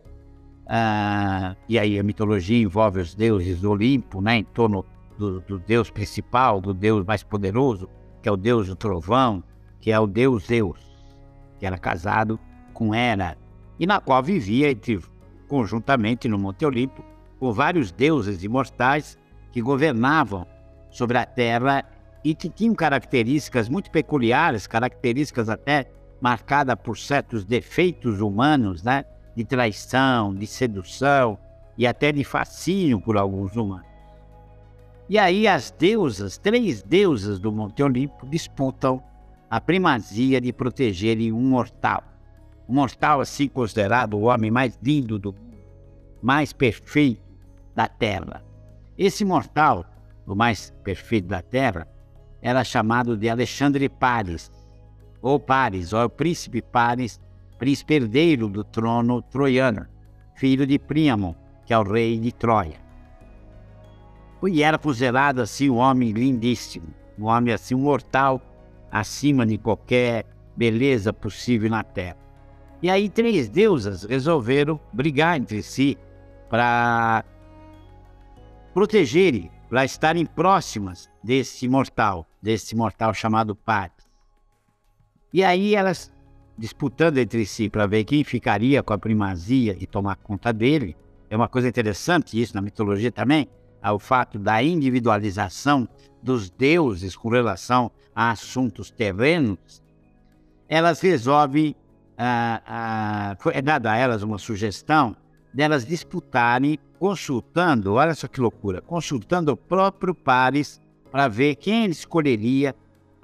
uh, 0.65 1.57
e 1.67 1.79
aí 1.79 1.97
a 1.97 2.03
mitologia 2.03 2.61
envolve 2.61 3.01
os 3.01 3.15
deuses 3.15 3.59
do 3.59 3.71
Olimpo, 3.71 4.21
né, 4.21 4.37
em 4.37 4.43
torno 4.43 4.85
do, 5.17 5.41
do, 5.41 5.57
deus 5.57 5.89
principal, 5.89 6.61
do 6.61 6.75
deus 6.75 7.03
mais 7.03 7.23
poderoso, 7.23 7.89
que 8.21 8.29
é 8.29 8.31
o 8.31 8.37
deus 8.37 8.67
do 8.67 8.75
trovão, 8.75 9.43
que 9.79 9.91
é 9.91 9.99
o 9.99 10.05
deus 10.05 10.45
Zeus, 10.45 10.79
que 11.57 11.65
era 11.65 11.75
casado 11.75 12.39
com 12.71 12.93
Hera, 12.93 13.35
e 13.79 13.87
na 13.87 13.99
qual 13.99 14.21
vivia 14.21 14.69
entre, 14.69 14.99
conjuntamente 15.47 16.27
no 16.27 16.37
Monte 16.37 16.67
Olimpo 16.67 17.03
com 17.39 17.51
vários 17.51 17.91
deuses 17.91 18.43
imortais 18.43 19.17
que 19.51 19.59
governavam 19.59 20.45
sobre 20.91 21.17
a 21.17 21.25
terra 21.25 21.83
e 22.23 22.35
que 22.35 22.47
tinham 22.47 22.75
características 22.75 23.67
muito 23.67 23.89
peculiares, 23.89 24.67
características 24.67 25.49
até 25.49 25.96
marcada 26.19 26.75
por 26.75 26.97
certos 26.97 27.45
defeitos 27.45 28.21
humanos, 28.21 28.83
né? 28.83 29.05
De 29.35 29.45
traição, 29.45 30.33
de 30.33 30.47
sedução 30.47 31.37
e 31.77 31.85
até 31.85 32.11
de 32.11 32.23
fascínio 32.23 32.99
por 32.99 33.17
alguns 33.17 33.55
humanos. 33.55 33.85
E 35.09 35.17
aí 35.17 35.47
as 35.47 35.71
deusas, 35.71 36.37
três 36.37 36.81
deusas 36.81 37.39
do 37.39 37.51
Monte 37.51 37.81
Olimpo, 37.81 38.27
disputam 38.27 39.01
a 39.49 39.61
primazia 39.61 40.41
de 40.41 40.51
protegerem 40.51 41.31
um 41.31 41.41
mortal. 41.41 42.03
Um 42.67 42.73
mortal 42.73 43.21
assim 43.21 43.47
considerado 43.47 44.15
o 44.15 44.23
homem 44.23 44.51
mais 44.51 44.77
lindo 44.83 45.17
do 45.17 45.31
mundo, 45.31 45.57
mais 46.21 46.51
perfeito 46.51 47.21
da 47.73 47.87
Terra. 47.87 48.43
Esse 48.97 49.23
mortal, 49.23 49.85
o 50.25 50.35
mais 50.35 50.73
perfeito 50.83 51.27
da 51.27 51.41
Terra, 51.41 51.87
era 52.41 52.63
chamado 52.63 53.15
de 53.15 53.29
Alexandre 53.29 53.87
Paris, 53.87 54.51
ou 55.21 55.39
Paris, 55.39 55.93
ou 55.93 56.03
o 56.03 56.09
príncipe 56.09 56.61
Paris, 56.61 57.19
príncipe 57.57 57.95
herdeiro 57.95 58.49
do 58.49 58.63
trono 58.63 59.21
troiano, 59.21 59.87
filho 60.35 60.65
de 60.65 60.77
Príamo, 60.77 61.35
que 61.65 61.73
é 61.73 61.77
o 61.77 61.83
rei 61.83 62.17
de 62.19 62.31
Troia. 62.31 62.79
E 64.43 64.61
era 64.61 64.77
considerado 64.77 65.39
assim 65.39 65.69
um 65.69 65.77
homem 65.77 66.11
lindíssimo, 66.11 66.87
um 67.17 67.25
homem 67.25 67.53
assim, 67.53 67.75
mortal, 67.75 68.41
acima 68.91 69.45
de 69.45 69.57
qualquer 69.57 70.25
beleza 70.55 71.11
possível 71.11 71.69
na 71.69 71.83
terra. 71.83 72.17
E 72.81 72.89
aí 72.89 73.09
três 73.09 73.49
deusas 73.49 74.03
resolveram 74.03 74.79
brigar 74.93 75.37
entre 75.37 75.63
si 75.63 75.97
para 76.49 77.25
protegerem, 78.73 79.51
para 79.67 79.83
estarem 79.83 80.25
próximas 80.25 81.09
desse 81.23 81.67
mortal, 81.67 82.25
desse 82.41 82.75
mortal 82.75 83.13
chamado 83.13 83.55
Paris. 83.55 84.06
E 85.37 85.43
aí 85.43 85.75
elas 85.75 86.11
disputando 86.57 87.19
entre 87.19 87.45
si 87.45 87.69
para 87.69 87.85
ver 87.85 88.03
quem 88.05 88.23
ficaria 88.23 88.81
com 88.81 88.91
a 88.91 88.97
primazia 88.97 89.77
e 89.79 89.85
tomar 89.85 90.15
conta 90.15 90.51
dele. 90.51 90.97
É 91.29 91.35
uma 91.35 91.47
coisa 91.47 91.67
interessante 91.67 92.41
isso 92.41 92.55
na 92.55 92.61
mitologia 92.63 93.11
também, 93.11 93.47
o 93.83 93.99
fato 93.99 94.39
da 94.39 94.63
individualização 94.63 95.87
dos 96.23 96.49
deuses 96.49 97.15
com 97.15 97.29
relação 97.29 97.91
a 98.15 98.31
assuntos 98.31 98.89
terrenos. 98.89 99.83
Elas 100.67 101.01
resolvem, 101.01 101.75
ah, 102.17 102.63
ah, 102.65 103.37
é 103.53 103.61
dada 103.61 103.91
a 103.91 103.95
elas 103.95 104.23
uma 104.23 104.39
sugestão 104.39 105.15
delas 105.53 105.85
disputarem, 105.85 106.79
consultando, 106.97 107.93
olha 107.93 108.15
só 108.15 108.27
que 108.27 108.41
loucura, 108.41 108.81
consultando 108.81 109.51
o 109.51 109.55
próprio 109.55 110.15
Paris 110.15 110.81
para 111.11 111.27
ver 111.27 111.57
quem 111.57 111.83
ele 111.83 111.93
escolheria 111.93 112.73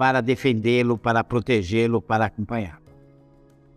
para 0.04 0.20
defendê-lo, 0.20 0.98
para 0.98 1.24
protegê-lo, 1.24 2.02
para 2.02 2.26
acompanhá-lo. 2.26 2.84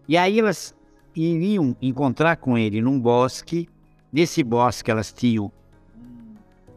E 0.08 0.16
aí 0.16 0.40
elas 0.40 0.74
iriam 1.14 1.76
encontrar 1.80 2.34
com 2.38 2.58
ele 2.58 2.82
num 2.82 2.98
bosque. 2.98 3.68
Nesse 4.12 4.42
bosque 4.42 4.90
elas 4.90 5.12
tinham 5.12 5.52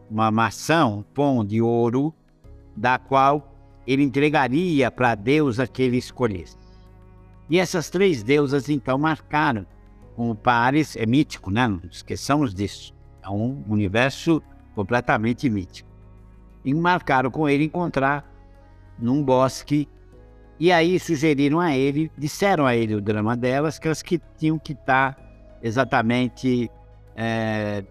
uma 0.08 0.30
maçã, 0.30 0.86
um 0.86 1.02
pão 1.02 1.44
de 1.44 1.60
ouro, 1.60 2.14
da 2.76 2.96
qual 2.96 3.52
ele 3.84 4.04
entregaria 4.04 4.88
para 4.88 5.10
a 5.10 5.14
deusa 5.16 5.66
que 5.66 5.82
ele 5.82 5.96
escolhesse. 5.96 6.56
E 7.48 7.58
essas 7.58 7.90
três 7.90 8.22
deusas 8.22 8.68
então 8.68 8.96
marcaram 8.96 9.66
com 10.14 10.30
o 10.30 10.34
Paris, 10.36 10.94
é 10.94 11.04
mítico, 11.04 11.50
né? 11.50 11.66
Não 11.66 11.80
esqueçamos 11.90 12.54
disso. 12.54 12.94
É 13.20 13.28
um 13.28 13.64
universo 13.68 14.40
completamente 14.76 15.50
mítico. 15.50 15.90
E 16.64 16.72
marcaram 16.72 17.32
com 17.32 17.48
ele 17.48 17.64
encontrar 17.64 18.29
num 19.00 19.22
bosque. 19.22 19.88
E 20.58 20.70
aí 20.70 20.98
sugeriram 21.00 21.58
a 21.58 21.74
ele, 21.74 22.10
disseram 22.18 22.66
a 22.66 22.76
ele 22.76 22.94
o 22.94 23.00
drama 23.00 23.36
delas, 23.36 23.78
que 23.78 23.88
elas 23.88 24.02
que 24.02 24.20
tinham 24.36 24.58
que 24.58 24.72
estar 24.72 25.16
exatamente. 25.62 26.70
É, 27.16 27.82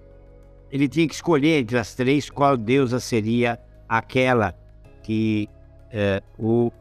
ele 0.72 0.88
tinha 0.88 1.08
que 1.08 1.16
escolher 1.16 1.62
entre 1.62 1.78
as 1.78 1.96
três 1.96 2.30
qual 2.30 2.56
deusa 2.56 3.00
seria 3.00 3.60
aquela 3.88 4.54
que 5.02 5.50
é, 5.92 6.22
o 6.38 6.72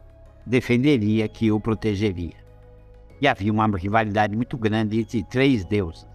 defenderia, 0.45 1.27
que 1.27 1.51
o 1.51 1.59
protegeria. 1.59 2.37
E 3.21 3.27
havia 3.27 3.51
uma 3.51 3.67
rivalidade 3.77 4.35
muito 4.35 4.57
grande 4.57 4.99
entre 4.99 5.23
três 5.23 5.65
deusas, 5.65 6.07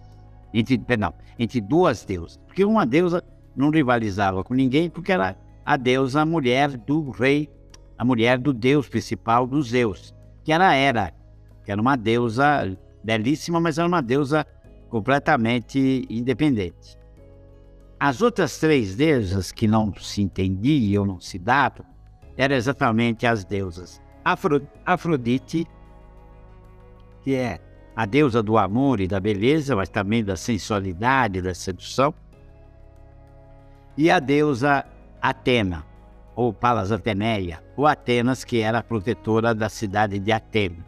entre, 0.53 0.77
perdão, 0.77 1.13
entre 1.37 1.61
duas 1.61 2.03
deusas, 2.03 2.37
porque 2.47 2.63
uma 2.65 2.85
deusa 2.85 3.23
não 3.55 3.69
rivalizava 3.69 4.43
com 4.43 4.53
ninguém, 4.53 4.89
porque 4.89 5.11
era 5.11 5.37
a 5.65 5.77
deusa 5.77 6.25
mulher 6.25 6.77
do 6.77 7.11
rei 7.11 7.49
a 7.97 8.05
mulher 8.05 8.37
do 8.37 8.53
deus 8.53 8.87
principal 8.89 9.47
dos 9.47 9.69
Zeus, 9.69 10.13
que 10.43 10.51
era 10.51 10.75
Hera, 10.75 11.13
que 11.63 11.71
era 11.71 11.81
uma 11.81 11.95
deusa 11.95 12.77
belíssima, 13.03 13.59
mas 13.59 13.77
era 13.77 13.87
uma 13.87 14.01
deusa 14.01 14.45
completamente 14.89 16.05
independente. 16.09 16.97
As 17.99 18.21
outras 18.21 18.59
três 18.59 18.95
deusas 18.95 19.51
que 19.51 19.67
não 19.67 19.93
se 19.95 20.21
entendiam, 20.21 21.05
não 21.05 21.19
se 21.19 21.39
davam, 21.39 21.85
eram 22.37 22.55
exatamente 22.55 23.25
as 23.25 23.45
deusas 23.45 24.01
Afro, 24.25 24.67
Afrodite, 24.83 25.67
que 27.21 27.35
é 27.35 27.59
a 27.95 28.05
deusa 28.07 28.41
do 28.41 28.57
amor 28.57 28.99
e 28.99 29.07
da 29.07 29.19
beleza, 29.19 29.75
mas 29.75 29.87
também 29.87 30.23
da 30.23 30.35
sensualidade, 30.35 31.43
da 31.43 31.53
sedução, 31.53 32.11
e 33.95 34.09
a 34.09 34.19
deusa 34.19 34.83
Atena, 35.21 35.85
ou 36.35 36.53
Palas 36.53 36.91
Ateneia, 36.91 37.63
ou 37.77 37.87
Atenas, 37.87 38.43
que 38.43 38.59
era 38.59 38.79
a 38.79 38.83
protetora 38.83 39.55
da 39.55 39.69
cidade 39.69 40.19
de 40.19 40.31
Atenas. 40.31 40.85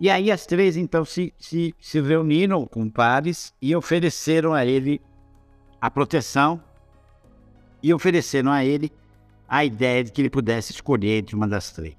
E 0.00 0.08
aí 0.08 0.30
as 0.30 0.46
três 0.46 0.76
então 0.76 1.04
se, 1.04 1.34
se, 1.36 1.74
se 1.80 2.00
reuniram 2.00 2.64
com 2.66 2.88
Paris 2.88 3.52
e 3.60 3.74
ofereceram 3.74 4.54
a 4.54 4.64
ele 4.64 5.00
a 5.80 5.90
proteção 5.90 6.62
e 7.82 7.92
ofereceram 7.92 8.52
a 8.52 8.64
ele 8.64 8.92
a 9.48 9.64
ideia 9.64 10.04
de 10.04 10.12
que 10.12 10.20
ele 10.20 10.30
pudesse 10.30 10.72
escolher 10.72 11.18
entre 11.18 11.34
uma 11.34 11.48
das 11.48 11.72
três. 11.72 11.96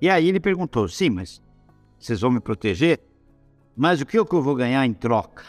E 0.00 0.10
aí 0.10 0.28
ele 0.28 0.40
perguntou: 0.40 0.88
sim, 0.88 1.08
mas 1.08 1.40
vocês 1.98 2.20
vão 2.20 2.30
me 2.30 2.40
proteger, 2.40 3.00
mas 3.74 4.00
o 4.00 4.06
que, 4.06 4.18
é 4.18 4.24
que 4.24 4.34
eu 4.34 4.42
vou 4.42 4.54
ganhar 4.54 4.84
em 4.84 4.92
troca? 4.92 5.44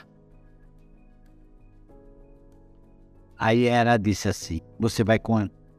Aí 3.40 3.66
ela 3.66 3.96
disse 3.96 4.28
assim: 4.28 4.60
Você 4.78 5.02
vai 5.02 5.18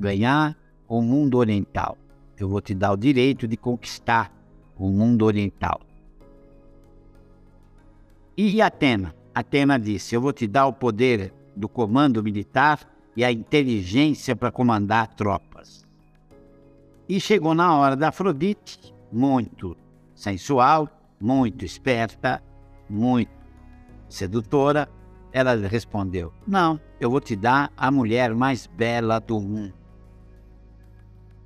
ganhar 0.00 0.57
o 0.88 1.02
mundo 1.02 1.37
oriental. 1.37 1.99
Eu 2.38 2.49
vou 2.49 2.62
te 2.62 2.75
dar 2.75 2.93
o 2.93 2.97
direito 2.97 3.47
de 3.47 3.55
conquistar 3.55 4.33
o 4.79 4.88
mundo 4.88 5.26
oriental. 5.26 5.79
E 8.35 8.62
Atena? 8.62 9.14
Atena 9.35 9.79
disse: 9.79 10.14
Eu 10.14 10.23
vou 10.23 10.33
te 10.33 10.47
dar 10.47 10.67
o 10.67 10.73
poder 10.73 11.35
do 11.55 11.69
comando 11.69 12.23
militar 12.23 12.81
e 13.14 13.23
a 13.23 13.31
inteligência 13.31 14.35
para 14.35 14.50
comandar 14.50 15.09
tropas. 15.09 15.87
E 17.07 17.21
chegou 17.21 17.55
na 17.55 17.76
hora 17.76 17.95
da 17.95 18.09
Afrodite, 18.09 18.95
muito 19.12 19.76
sensual, 20.14 20.88
muito 21.21 21.64
esperta, 21.64 22.43
muito 22.88 23.31
sedutora, 24.09 24.88
ela 25.33 25.55
respondeu: 25.55 26.33
Não, 26.47 26.81
eu 26.99 27.11
vou 27.11 27.21
te 27.21 27.37
dar 27.37 27.73
a 27.77 27.91
mulher 27.91 28.35
mais 28.35 28.67
bela 28.67 29.19
do 29.21 29.41
mundo. 29.41 29.75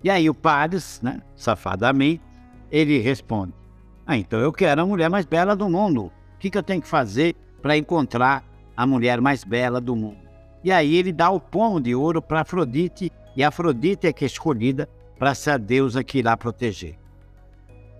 E 0.02 0.10
aí 0.10 0.28
o 0.28 0.34
Paris, 0.34 1.00
né, 1.02 1.22
safadamente, 1.34 2.22
ele 2.70 2.98
responde: 2.98 3.52
Ah, 4.06 4.16
então 4.16 4.38
eu 4.38 4.52
quero 4.52 4.82
a 4.82 4.86
mulher 4.86 5.08
mais 5.08 5.24
bela 5.24 5.54
do 5.56 5.68
mundo. 5.68 6.06
O 6.06 6.38
que, 6.38 6.50
que 6.50 6.58
eu 6.58 6.62
tenho 6.62 6.82
que 6.82 6.88
fazer 6.88 7.34
para 7.62 7.76
encontrar 7.76 8.44
a 8.76 8.86
mulher 8.86 9.20
mais 9.20 9.44
bela 9.44 9.80
do 9.80 9.96
mundo? 9.96 10.18
E 10.62 10.72
aí 10.72 10.96
ele 10.96 11.12
dá 11.12 11.30
o 11.30 11.40
pomo 11.40 11.80
de 11.80 11.94
ouro 11.94 12.20
para 12.20 12.40
Afrodite, 12.40 13.12
e 13.36 13.42
Afrodite 13.42 14.06
é 14.06 14.12
que 14.12 14.24
é 14.24 14.26
escolhida 14.26 14.88
para 15.18 15.34
ser 15.34 15.50
a 15.50 15.56
deusa 15.56 16.04
que 16.04 16.18
irá 16.18 16.36
proteger. 16.36 16.98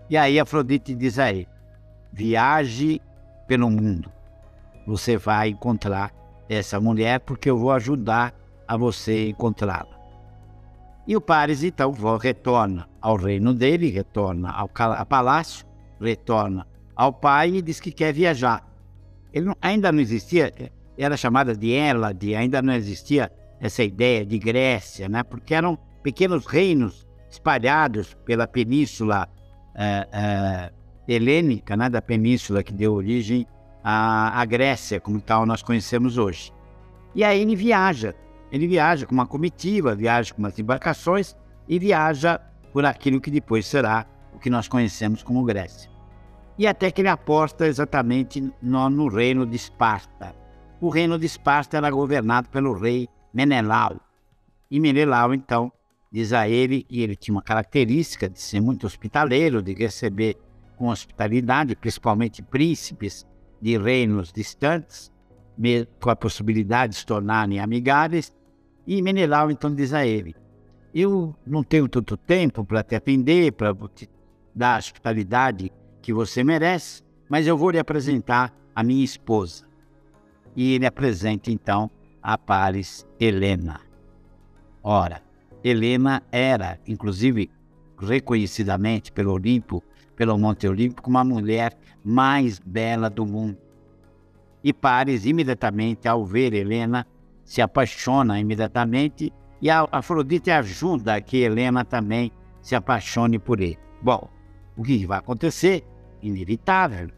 E 0.09 0.17
aí 0.17 0.39
Afrodite 0.39 0.95
diz 0.95 1.19
a 1.19 1.31
ele: 1.31 1.49
viaje 2.13 3.01
pelo 3.47 3.71
mundo. 3.71 4.14
Você 4.87 5.17
vai 5.17 5.51
encontrar 5.51 6.13
essa 6.49 6.81
mulher 6.81 7.21
porque 7.21 7.51
eu 7.51 7.59
vou 7.59 7.73
ajudar 7.73 8.35
a 8.67 8.77
você 8.77 9.29
encontrá-la. 9.29 9.95
E 11.07 11.17
o 11.17 11.21
Paris 11.21 11.63
então 11.63 11.93
retorna 12.17 12.89
ao 13.01 13.17
reino 13.17 13.53
dele, 13.53 13.91
retorna 13.91 14.51
ao, 14.51 14.69
palácio, 14.69 15.67
retorna 16.01 16.67
ao 16.97 17.13
pai 17.13 17.57
e 17.57 17.63
diz 17.63 17.79
que 17.79 17.93
quer 17.93 18.13
viajar. 18.13 18.67
Ele 19.33 19.53
ainda 19.61 19.93
não 19.93 20.01
existia, 20.01 20.53
era 20.97 21.17
chamada 21.17 21.55
de 21.55 21.73
Hélade, 21.73 22.35
ainda 22.35 22.63
não 22.63 22.73
existia 22.73 23.31
essa 23.61 23.83
ideia 23.83 24.25
de 24.25 24.39
Grécia, 24.39 25.09
né? 25.09 25.23
porque 25.23 25.55
eram 25.55 25.79
pequenos 26.03 26.47
reinos 26.47 27.07
espalhados 27.31 28.15
pela 28.25 28.47
península 28.47 29.29
é, 29.75 30.09
é, 30.13 30.73
helênica, 31.07 31.77
né? 31.77 31.91
da 31.91 32.01
península 32.01 32.63
que 32.63 32.73
deu 32.73 32.95
origem 32.95 33.47
à, 33.85 34.41
à 34.41 34.45
Grécia, 34.47 34.99
como 34.99 35.21
tal 35.21 35.45
nós 35.45 35.63
conhecemos 35.63 36.17
hoje. 36.17 36.51
E 37.15 37.23
aí 37.23 37.43
ele 37.43 37.55
viaja, 37.55 38.15
ele 38.51 38.67
viaja 38.67 39.07
com 39.07 39.15
uma 39.15 39.27
comitiva, 39.27 39.95
viaja 39.95 40.33
com 40.33 40.41
umas 40.41 40.59
embarcações 40.59 41.37
e 41.69 41.79
viaja 41.79 42.41
por 42.73 42.87
aquilo 42.87 43.21
que 43.21 43.31
depois 43.31 43.67
será 43.67 44.07
o 44.33 44.39
que 44.39 44.49
nós 44.49 44.67
conhecemos 44.67 45.23
como 45.23 45.45
Grécia. 45.45 45.91
E 46.57 46.67
até 46.67 46.91
que 46.91 47.03
ele 47.03 47.09
aposta 47.09 47.67
exatamente 47.67 48.53
no, 48.63 48.89
no 48.89 49.09
reino 49.09 49.45
de 49.45 49.57
Esparta. 49.57 50.35
O 50.81 50.89
reino 50.89 51.19
de 51.19 51.27
Esparta 51.27 51.77
era 51.77 51.91
governado 51.91 52.49
pelo 52.49 52.73
rei 52.73 53.09
Menelau. 53.33 54.01
E 54.71 54.81
Menelau, 54.81 55.35
então, 55.35 55.73
diz 56.11 56.33
a 56.33 56.49
ele, 56.49 56.87
e 56.89 57.03
ele 57.03 57.17
tinha 57.17 57.35
uma 57.35 57.43
característica 57.43 58.29
de 58.29 58.41
ser 58.41 58.61
muito 58.61 58.87
hospitaleiro, 58.87 59.63
de 59.63 59.75
receber 59.75 60.37
com 60.77 60.89
hospitalidade, 60.89 61.77
principalmente 61.77 62.43
príncipes 62.43 63.27
de 63.65 63.79
reinos 63.79 64.31
distantes, 64.31 65.11
com 65.99 66.11
a 66.11 66.17
possibilidade 66.17 66.93
de 66.93 66.99
se 66.99 67.07
tornarem 67.07 67.61
amigáveis. 67.61 68.31
E 68.87 69.01
Menelau 69.01 69.51
então 69.51 69.75
diz 69.75 69.95
a 69.95 70.07
ele: 70.07 70.37
Eu 70.95 71.35
não 71.47 71.65
tenho 71.65 71.89
tanto 71.89 72.15
tempo 72.15 72.63
para 72.63 72.83
te 72.83 72.95
atender, 72.95 73.53
para 73.53 73.75
te 73.95 74.07
dar 74.55 74.75
a 74.75 74.79
hospitalidade 74.79 75.73
que 76.03 76.13
você 76.13 76.45
merece, 76.45 77.03
mas 77.27 77.47
eu 77.47 77.57
vou 77.57 77.71
lhe 77.71 77.79
apresentar 77.79 78.55
a 78.77 78.83
minha 78.83 79.03
esposa 79.03 79.65
e 80.55 80.75
ele 80.75 80.85
apresenta 80.85 81.51
então 81.51 81.91
a 82.23 82.37
Paris 82.37 83.07
Helena. 83.19 83.81
Ora, 84.83 85.23
Helena 85.65 86.23
era, 86.31 86.79
inclusive, 86.87 87.51
reconhecidamente 87.99 89.11
pelo 89.11 89.33
Olimpo, 89.33 89.83
pelo 90.17 90.39
Monte 90.39 90.69
Olimpo, 90.69 91.03
como 91.03 91.19
a 91.19 91.25
mulher 91.25 91.77
mais 92.05 92.59
bela 92.59 93.09
do 93.11 93.27
mundo. 93.27 93.59
E 94.63 94.73
Paris, 94.73 95.27
imediatamente, 95.27 96.09
ao 96.09 96.25
ver 96.25 96.55
Helena, 96.55 97.07
se 97.45 97.61
apaixona 97.61 98.41
imediatamente 98.41 99.33
e 99.61 99.71
a 99.71 99.87
Afrodite 99.93 100.51
ajuda 100.51 101.21
que 101.21 101.39
Helena 101.39 101.85
também 101.85 102.33
se 102.61 102.75
apaixone 102.75 103.39
por 103.39 103.61
ele. 103.61 103.79
Bom, 104.03 104.29
o 104.77 104.83
que 104.83 105.07
vai 105.07 105.19
acontecer? 105.19 105.85
Inevitável. 106.23 107.11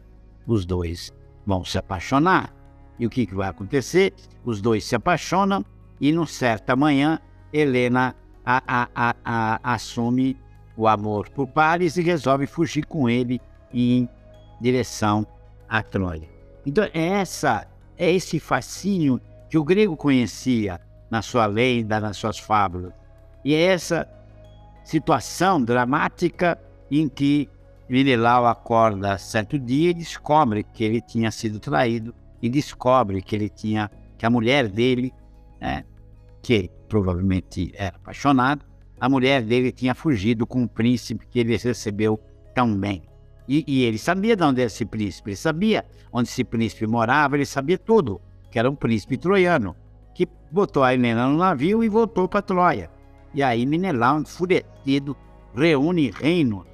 Os 0.45 0.65
dois 0.65 1.13
vão 1.45 1.63
se 1.63 1.77
apaixonar. 1.77 2.53
E 2.99 3.05
o 3.05 3.09
que, 3.09 3.25
que 3.25 3.35
vai 3.35 3.49
acontecer? 3.49 4.13
Os 4.43 4.61
dois 4.61 4.83
se 4.83 4.95
apaixonam 4.95 5.63
e, 5.99 6.11
numa 6.11 6.27
certa 6.27 6.75
manhã, 6.75 7.19
Helena 7.51 8.15
a, 8.45 8.89
a, 8.95 9.15
a, 9.25 9.73
assume 9.73 10.37
o 10.77 10.87
amor 10.87 11.29
por 11.29 11.47
Paris 11.47 11.97
e 11.97 12.01
resolve 12.03 12.45
fugir 12.45 12.85
com 12.85 13.09
ele 13.09 13.41
em 13.73 14.07
direção 14.61 15.25
a 15.67 15.81
Troia. 15.81 16.29
Então, 16.65 16.85
é, 16.93 17.07
essa, 17.07 17.67
é 17.97 18.11
esse 18.11 18.39
fascínio 18.39 19.19
que 19.49 19.57
o 19.57 19.63
grego 19.63 19.97
conhecia 19.97 20.79
na 21.09 21.21
sua 21.21 21.45
lenda, 21.45 21.99
nas 21.99 22.17
suas 22.17 22.37
fábulas. 22.37 22.93
E 23.43 23.53
é 23.53 23.61
essa 23.61 24.07
situação 24.83 25.63
dramática 25.63 26.59
em 26.91 27.09
que 27.09 27.49
Menelau 27.89 28.45
acorda 28.45 29.17
certo 29.17 29.57
dia 29.57 29.91
e 29.91 29.93
descobre 29.93 30.63
que 30.63 30.83
ele 30.83 31.01
tinha 31.01 31.31
sido 31.31 31.59
traído 31.59 32.13
e 32.41 32.49
descobre 32.49 33.21
que 33.21 33.35
ele 33.35 33.49
tinha, 33.49 33.89
que 34.17 34.25
a 34.25 34.29
mulher 34.29 34.67
dele, 34.67 35.13
né, 35.59 35.85
que 36.41 36.69
provavelmente 36.87 37.71
era 37.75 37.95
apaixonado, 37.95 38.65
a 38.99 39.07
mulher 39.07 39.41
dele 39.41 39.71
tinha 39.71 39.93
fugido 39.93 40.47
com 40.47 40.61
um 40.61 40.67
príncipe 40.67 41.27
que 41.27 41.39
ele 41.39 41.55
recebeu 41.55 42.19
tão 42.53 42.75
bem. 42.75 43.03
E, 43.47 43.63
e, 43.67 43.83
ele 43.83 43.97
sabia 43.97 44.35
de 44.35 44.43
onde 44.43 44.61
era 44.61 44.67
esse 44.67 44.85
príncipe, 44.85 45.29
ele 45.29 45.37
sabia 45.37 45.85
onde 46.11 46.27
esse 46.27 46.43
príncipe 46.43 46.85
morava, 46.85 47.37
ele 47.37 47.45
sabia 47.45 47.77
tudo, 47.77 48.19
que 48.51 48.59
era 48.59 48.69
um 48.69 48.75
príncipe 48.75 49.17
troiano, 49.17 49.75
que 50.13 50.27
botou 50.51 50.83
a 50.83 50.93
Helena 50.93 51.27
no 51.27 51.37
navio 51.37 51.83
e 51.83 51.87
voltou 51.87 52.27
para 52.27 52.41
Troia. 52.41 52.89
E 53.33 53.43
aí 53.43 53.65
Menelau, 53.65 54.19
enfurecido, 54.19 55.15
reúne 55.55 56.09
reinos, 56.09 56.65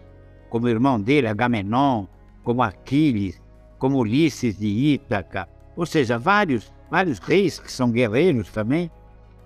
como 0.49 0.65
o 0.65 0.69
irmão 0.69 0.99
dele, 0.99 1.27
Agamenon, 1.27 2.05
como 2.43 2.63
Aquiles, 2.63 3.41
como 3.77 3.99
Ulisses 3.99 4.57
de 4.57 4.67
Ítaca, 4.67 5.47
ou 5.75 5.85
seja, 5.85 6.17
vários, 6.17 6.73
vários 6.89 7.19
reis 7.19 7.59
que 7.59 7.71
são 7.71 7.91
guerreiros 7.91 8.49
também, 8.49 8.89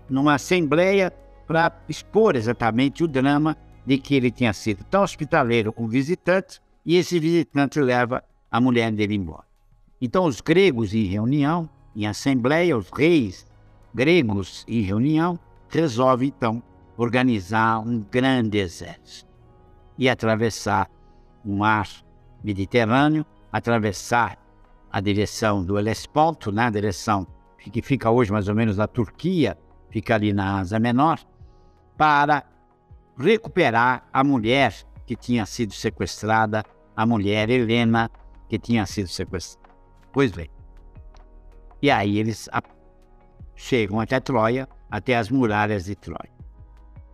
numa 0.09 0.35
assembleia 0.35 1.11
para 1.47 1.71
expor 1.87 2.35
exatamente 2.35 3.03
o 3.03 3.07
drama 3.07 3.55
de 3.85 3.97
que 3.97 4.15
ele 4.15 4.29
tinha 4.29 4.53
sido 4.53 4.83
tão 4.83 5.03
hospitaleiro 5.03 5.71
com 5.71 5.87
visitantes 5.87 6.61
e 6.85 6.97
esse 6.97 7.19
visitante 7.19 7.79
leva 7.79 8.23
a 8.51 8.59
mulher 8.59 8.91
dele 8.91 9.15
embora. 9.15 9.45
Então, 10.01 10.25
os 10.25 10.41
gregos 10.41 10.93
em 10.93 11.05
reunião, 11.05 11.69
em 11.95 12.05
assembleia, 12.05 12.77
os 12.77 12.89
reis 12.89 13.47
gregos 13.93 14.65
em 14.67 14.81
reunião, 14.81 15.39
resolvem 15.69 16.27
então 16.27 16.61
organizar 16.97 17.79
um 17.79 17.99
grande 17.99 18.57
exército 18.57 19.29
e 19.97 20.07
atravessar 20.07 20.89
o 21.43 21.55
mar 21.55 21.87
Mediterrâneo 22.43 23.25
atravessar 23.51 24.37
a 24.91 25.01
direção 25.01 25.63
do 25.63 25.77
Helesponto, 25.77 26.51
né, 26.51 26.65
a 26.65 26.69
direção 26.69 27.27
que 27.71 27.81
fica 27.81 28.09
hoje 28.09 28.31
mais 28.31 28.47
ou 28.47 28.55
menos 28.55 28.77
na 28.77 28.87
Turquia, 28.87 29.57
fica 29.89 30.15
ali 30.15 30.31
na 30.31 30.59
Ásia 30.59 30.79
Menor, 30.79 31.19
para 31.97 32.43
recuperar 33.17 34.07
a 34.13 34.23
mulher 34.23 34.73
que 35.05 35.15
tinha 35.15 35.45
sido 35.45 35.73
sequestrada, 35.73 36.63
a 36.95 37.05
mulher 37.05 37.49
Helena 37.49 38.09
que 38.47 38.59
tinha 38.59 38.85
sido 38.85 39.07
sequestrada. 39.07 39.67
Pois 40.11 40.31
bem. 40.31 40.49
E 41.81 41.89
aí 41.91 42.17
eles 42.17 42.49
chegam 43.55 43.99
até 43.99 44.19
Troia, 44.19 44.67
até 44.89 45.15
as 45.15 45.29
muralhas 45.29 45.85
de 45.85 45.95
Troia. 45.95 46.31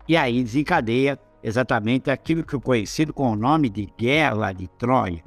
E 0.07 0.17
aí 0.17 0.43
desencadeia 0.43 1.17
exatamente 1.41 2.09
aquilo 2.09 2.43
que 2.43 2.55
é 2.55 2.59
conhecido 2.59 3.13
com 3.13 3.31
o 3.31 3.35
nome 3.35 3.69
de 3.69 3.85
Guerra 3.97 4.53
de 4.53 4.67
Troia, 4.67 5.23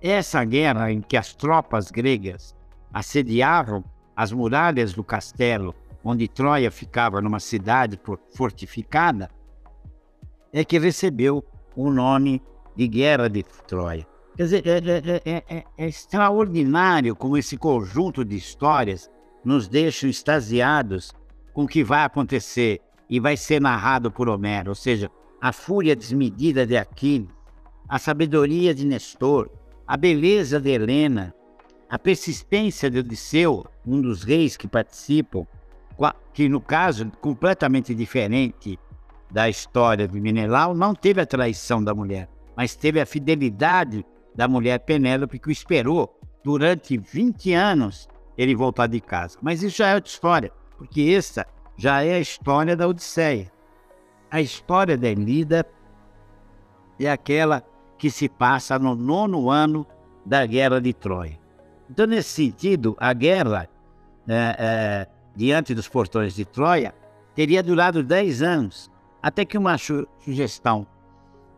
essa 0.00 0.44
guerra 0.44 0.90
em 0.90 1.00
que 1.00 1.16
as 1.16 1.34
tropas 1.34 1.90
gregas 1.90 2.54
assediavam 2.92 3.84
as 4.16 4.32
muralhas 4.32 4.92
do 4.92 5.04
castelo 5.04 5.74
onde 6.04 6.28
Troia 6.28 6.70
ficava 6.70 7.20
numa 7.20 7.40
cidade 7.40 7.98
fortificada, 8.34 9.30
é 10.52 10.64
que 10.64 10.78
recebeu 10.78 11.44
o 11.76 11.90
nome 11.90 12.42
de 12.76 12.88
Guerra 12.88 13.28
de 13.28 13.42
Troia. 13.66 14.06
Quer 14.36 14.42
dizer, 14.42 14.66
é, 14.66 15.22
é, 15.24 15.44
é, 15.48 15.64
é, 15.76 15.86
extraordinário 15.86 17.14
como 17.14 17.36
esse 17.36 17.56
conjunto 17.56 18.24
de 18.24 18.36
histórias 18.36 19.10
nos 19.44 19.68
deixam 19.68 20.08
extasiados 20.08 21.12
com 21.52 21.64
o 21.64 21.68
que 21.68 21.84
vai 21.84 22.04
acontecer 22.04 22.80
e 23.10 23.20
vai 23.20 23.36
ser 23.36 23.60
narrado 23.60 24.10
por 24.10 24.28
Homero, 24.28 24.70
ou 24.70 24.74
seja, 24.74 25.10
a 25.40 25.52
fúria 25.52 25.94
desmedida 25.94 26.66
de 26.66 26.76
Aquiles, 26.76 27.28
a 27.88 27.98
sabedoria 27.98 28.74
de 28.74 28.86
Nestor, 28.86 29.50
a 29.86 29.96
beleza 29.96 30.58
de 30.58 30.70
Helena, 30.70 31.34
a 31.90 31.98
persistência 31.98 32.90
de 32.90 33.00
Odisseu, 33.00 33.66
um 33.86 34.00
dos 34.00 34.22
reis 34.22 34.56
que 34.56 34.66
participam, 34.66 35.46
que 36.32 36.48
no 36.48 36.60
caso 36.60 37.10
completamente 37.20 37.94
diferente 37.94 38.78
da 39.30 39.48
história 39.48 40.06
de 40.06 40.20
Menelau, 40.20 40.74
não 40.74 40.94
teve 40.94 41.20
a 41.20 41.26
traição 41.26 41.82
da 41.82 41.94
mulher, 41.94 42.28
mas 42.56 42.74
teve 42.74 43.00
a 43.00 43.06
fidelidade 43.06 44.04
da 44.34 44.48
mulher 44.48 44.78
Penélope 44.80 45.38
que 45.38 45.48
o 45.48 45.52
esperou 45.52 46.18
durante 46.44 46.96
20 46.96 47.52
anos 47.54 48.08
ele 48.36 48.54
voltar 48.54 48.86
de 48.86 49.00
casa. 49.00 49.38
Mas 49.40 49.62
isso 49.62 49.78
já 49.78 49.88
é 49.88 49.94
outra 49.94 50.10
história, 50.10 50.52
porque 50.76 51.14
essa 51.16 51.46
já 51.76 52.02
é 52.02 52.14
a 52.14 52.20
história 52.20 52.76
da 52.76 52.88
Odisseia. 52.88 53.50
A 54.30 54.40
história 54.40 54.96
da 54.96 55.08
Elida 55.08 55.66
é 56.98 57.10
aquela 57.10 57.62
que 57.98 58.10
se 58.10 58.28
passa 58.28 58.78
no 58.78 58.94
nono 58.94 59.50
ano 59.50 59.86
da 60.24 60.44
Guerra 60.46 60.80
de 60.80 60.92
Troia. 60.92 61.38
Então, 61.90 62.06
nesse 62.06 62.30
sentido, 62.30 62.96
a 62.98 63.12
guerra 63.12 63.68
é, 64.28 64.56
é, 64.58 65.08
diante 65.34 65.74
dos 65.74 65.88
portões 65.88 66.34
de 66.34 66.44
Troia 66.44 66.94
teria 67.34 67.62
durado 67.62 68.02
10 68.02 68.42
anos, 68.42 68.90
até 69.22 69.44
que 69.44 69.56
uma 69.56 69.76
sugestão. 69.78 70.86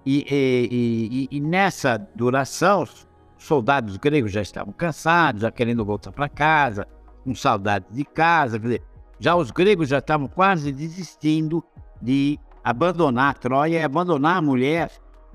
E, 0.06 0.26
e, 0.30 1.28
e, 1.32 1.37
e 1.37 1.40
nessa 1.40 1.96
duração, 2.14 2.82
os 2.82 3.06
soldados 3.38 3.96
gregos 3.96 4.32
já 4.32 4.42
estavam 4.42 4.72
cansados, 4.72 5.42
já 5.42 5.50
querendo 5.50 5.84
voltar 5.84 6.12
para 6.12 6.28
casa, 6.28 6.87
com 7.24 7.34
saudade 7.34 7.87
de 7.90 8.04
casa. 8.04 8.58
Quer 8.58 8.66
dizer, 8.66 8.82
já 9.18 9.34
os 9.34 9.50
gregos 9.50 9.88
já 9.88 9.98
estavam 9.98 10.28
quase 10.28 10.70
desistindo 10.70 11.64
de 12.00 12.38
abandonar 12.62 13.38
Troia 13.38 13.80
e 13.80 13.82
abandonar 13.82 14.37
a 14.37 14.42
mulher 14.42 14.90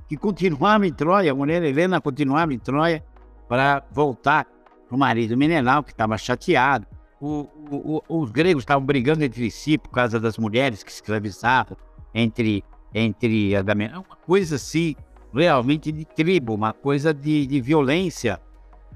que 0.07 0.17
continuava 0.17 0.87
em 0.87 0.93
Troia, 0.93 1.31
a 1.31 1.35
mulher 1.35 1.61
Helena 1.63 2.01
continuava 2.01 2.53
em 2.53 2.59
Troia 2.59 3.03
para 3.47 3.83
voltar 3.91 4.45
para 4.87 4.95
o 4.95 4.97
marido 4.97 5.37
Menelao, 5.37 5.83
que 5.83 5.91
estava 5.91 6.17
chateado. 6.17 6.87
O, 7.21 7.47
o, 7.69 8.01
os 8.07 8.31
gregos 8.31 8.63
estavam 8.63 8.85
brigando 8.85 9.23
entre 9.23 9.51
si 9.51 9.77
por 9.77 9.89
causa 9.89 10.19
das 10.19 10.37
mulheres 10.37 10.83
que 10.83 10.91
escravizavam 10.91 11.75
entre, 12.13 12.63
entre 12.93 13.53
Uma 13.57 14.15
coisa 14.25 14.55
assim, 14.55 14.95
realmente 15.33 15.91
de 15.91 16.05
tribo, 16.05 16.53
uma 16.53 16.73
coisa 16.73 17.13
de, 17.13 17.45
de 17.45 17.61
violência, 17.61 18.39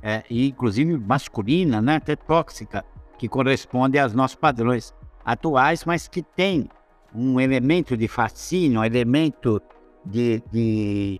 é, 0.01 0.23
inclusive 0.29 0.97
masculina, 0.97 1.81
né, 1.81 1.97
até 1.97 2.15
tóxica, 2.15 2.86
que 3.17 3.27
corresponde 3.27 3.99
aos 3.99 4.13
nossos 4.13 4.36
padrões 4.36 4.93
atuais, 5.23 5.86
mas 5.86 6.07
que 6.07 6.21
tem 6.21 6.69
um 7.13 7.39
elemento 7.39 7.95
de 7.95 8.07
fascínio, 8.07 8.81
um 8.81 8.83
elemento 8.83 9.62
de, 10.05 10.41
de, 10.51 11.19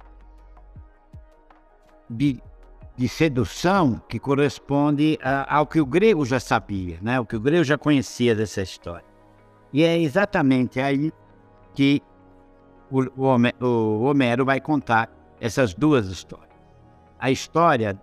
de 2.10 2.42
de 2.96 3.08
sedução 3.08 4.02
que 4.08 4.20
corresponde 4.20 5.18
a, 5.22 5.58
ao 5.58 5.66
que 5.66 5.82
o 5.82 5.86
grego 5.86 6.26
já 6.26 6.40
sabia, 6.40 7.00
né? 7.02 7.20
o 7.20 7.26
que 7.26 7.36
o 7.36 7.40
grego 7.40 7.64
já 7.64 7.78
conhecia 7.78 8.36
dessa 8.36 8.62
história. 8.62 9.06
E 9.72 9.84
é 9.84 10.00
exatamente 10.00 10.80
aí 10.80 11.12
que 11.74 12.02
o, 12.92 13.02
o 13.66 14.04
Homero 14.04 14.46
vai 14.46 14.62
contar 14.62 15.10
essas 15.42 15.74
duas 15.74 16.08
histórias. 16.08 16.54
A 17.20 17.32
história 17.32 18.00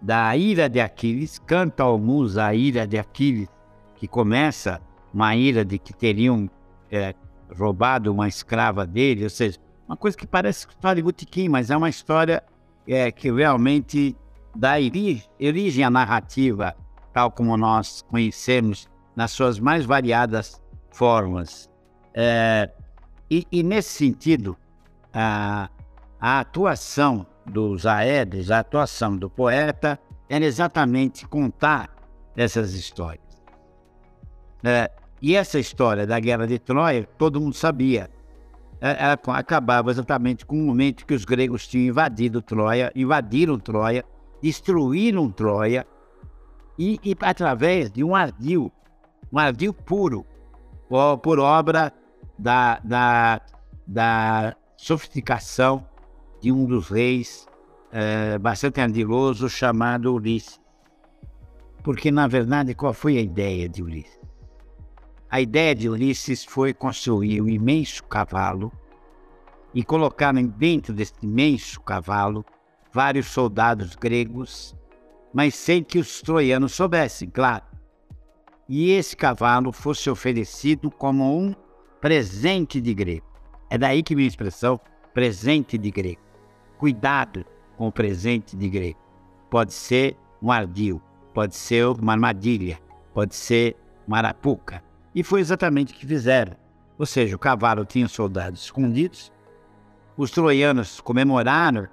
da 0.00 0.36
ira 0.36 0.68
de 0.68 0.80
Aquiles, 0.80 1.40
canta 1.40 1.82
ao 1.82 1.98
musa 1.98 2.46
a 2.46 2.54
ira 2.54 2.86
de 2.86 2.98
Aquiles, 2.98 3.48
que 3.96 4.06
começa 4.06 4.80
uma 5.12 5.34
ira 5.34 5.64
de 5.64 5.78
que 5.78 5.92
teriam 5.92 6.48
é, 6.90 7.14
roubado 7.56 8.12
uma 8.12 8.28
escrava 8.28 8.86
dele, 8.86 9.24
ou 9.24 9.30
seja, 9.30 9.58
uma 9.88 9.96
coisa 9.96 10.16
que 10.16 10.26
parece 10.26 10.68
história 10.68 10.96
de 10.96 11.02
botequim, 11.02 11.48
mas 11.48 11.70
é 11.70 11.76
uma 11.76 11.88
história 11.88 12.42
é, 12.86 13.10
que 13.10 13.32
realmente 13.32 14.14
dá 14.58 14.72
origem 15.40 15.84
à 15.84 15.90
narrativa, 15.90 16.74
tal 17.12 17.30
como 17.30 17.56
nós 17.56 18.02
conhecemos, 18.02 18.88
nas 19.14 19.30
suas 19.30 19.60
mais 19.60 19.86
variadas 19.86 20.60
formas. 20.90 21.70
É, 22.12 22.68
e, 23.30 23.46
e, 23.52 23.62
nesse 23.62 23.90
sentido, 23.90 24.56
a, 25.14 25.70
a 26.20 26.40
atuação 26.40 27.24
dos 27.46 27.86
Aedes, 27.86 28.50
a 28.50 28.58
atuação 28.58 29.16
do 29.16 29.30
poeta, 29.30 29.98
era 30.28 30.44
exatamente 30.44 31.26
contar 31.26 31.88
essas 32.36 32.74
histórias. 32.74 33.22
É, 34.64 34.90
e 35.22 35.36
essa 35.36 35.58
história 35.60 36.04
da 36.04 36.18
Guerra 36.18 36.46
de 36.46 36.58
Troia, 36.58 37.04
todo 37.16 37.40
mundo 37.40 37.54
sabia. 37.54 38.10
É, 38.80 39.04
ela 39.04 39.18
acabava 39.38 39.90
exatamente 39.90 40.44
com 40.44 40.56
o 40.56 40.66
momento 40.66 41.06
que 41.06 41.14
os 41.14 41.24
gregos 41.24 41.66
tinham 41.68 41.86
invadido 41.86 42.42
Troia, 42.42 42.90
invadiram 42.94 43.56
Troia, 43.56 44.04
destruíram 44.42 45.30
Troia 45.30 45.86
e, 46.78 47.00
e 47.04 47.16
através 47.20 47.90
de 47.90 48.04
um 48.04 48.14
ardil, 48.14 48.72
um 49.32 49.38
ardil 49.38 49.72
puro, 49.72 50.24
por, 50.88 51.18
por 51.18 51.38
obra 51.38 51.92
da, 52.38 52.78
da, 52.84 53.40
da 53.86 54.56
sofisticação 54.76 55.84
de 56.40 56.52
um 56.52 56.66
dos 56.66 56.88
reis 56.88 57.46
é, 57.90 58.38
bastante 58.38 58.80
ardiloso 58.80 59.48
chamado 59.48 60.14
Ulisses. 60.14 60.60
Porque, 61.82 62.10
na 62.10 62.26
verdade, 62.28 62.74
qual 62.74 62.92
foi 62.92 63.18
a 63.18 63.20
ideia 63.20 63.68
de 63.68 63.82
Ulisses? 63.82 64.18
A 65.30 65.40
ideia 65.40 65.74
de 65.74 65.88
Ulisses 65.88 66.44
foi 66.44 66.72
construir 66.72 67.42
um 67.42 67.48
imenso 67.48 68.02
cavalo 68.04 68.72
e 69.74 69.82
colocar 69.82 70.32
dentro 70.32 70.92
desse 70.94 71.12
imenso 71.22 71.80
cavalo 71.80 72.44
vários 72.98 73.26
soldados 73.28 73.94
gregos, 73.94 74.74
mas 75.32 75.54
sem 75.54 75.84
que 75.84 76.00
os 76.00 76.20
troianos 76.20 76.74
soubessem, 76.74 77.30
claro. 77.30 77.62
E 78.68 78.90
esse 78.90 79.16
cavalo 79.16 79.70
fosse 79.70 80.10
oferecido 80.10 80.90
como 80.90 81.38
um 81.38 81.54
presente 82.00 82.80
de 82.80 82.92
grego. 82.92 83.24
É 83.70 83.78
daí 83.78 84.02
que 84.02 84.16
vem 84.16 84.24
a 84.24 84.28
expressão 84.28 84.80
presente 85.14 85.78
de 85.78 85.92
grego. 85.92 86.20
Cuidado 86.76 87.44
com 87.76 87.86
o 87.86 87.92
presente 87.92 88.56
de 88.56 88.68
grego. 88.68 88.98
Pode 89.48 89.72
ser 89.72 90.16
um 90.42 90.50
ardil, 90.50 91.00
pode 91.32 91.54
ser 91.54 91.86
uma 91.86 92.14
armadilha, 92.14 92.80
pode 93.14 93.36
ser 93.36 93.76
uma 94.08 94.18
arapuca. 94.18 94.82
E 95.14 95.22
foi 95.22 95.38
exatamente 95.38 95.94
o 95.94 95.96
que 95.96 96.04
fizeram. 96.04 96.56
Ou 96.98 97.06
seja, 97.06 97.36
o 97.36 97.38
cavalo 97.38 97.84
tinha 97.84 98.08
soldados 98.08 98.64
escondidos, 98.64 99.32
os 100.16 100.32
troianos 100.32 101.00
comemoraram 101.00 101.86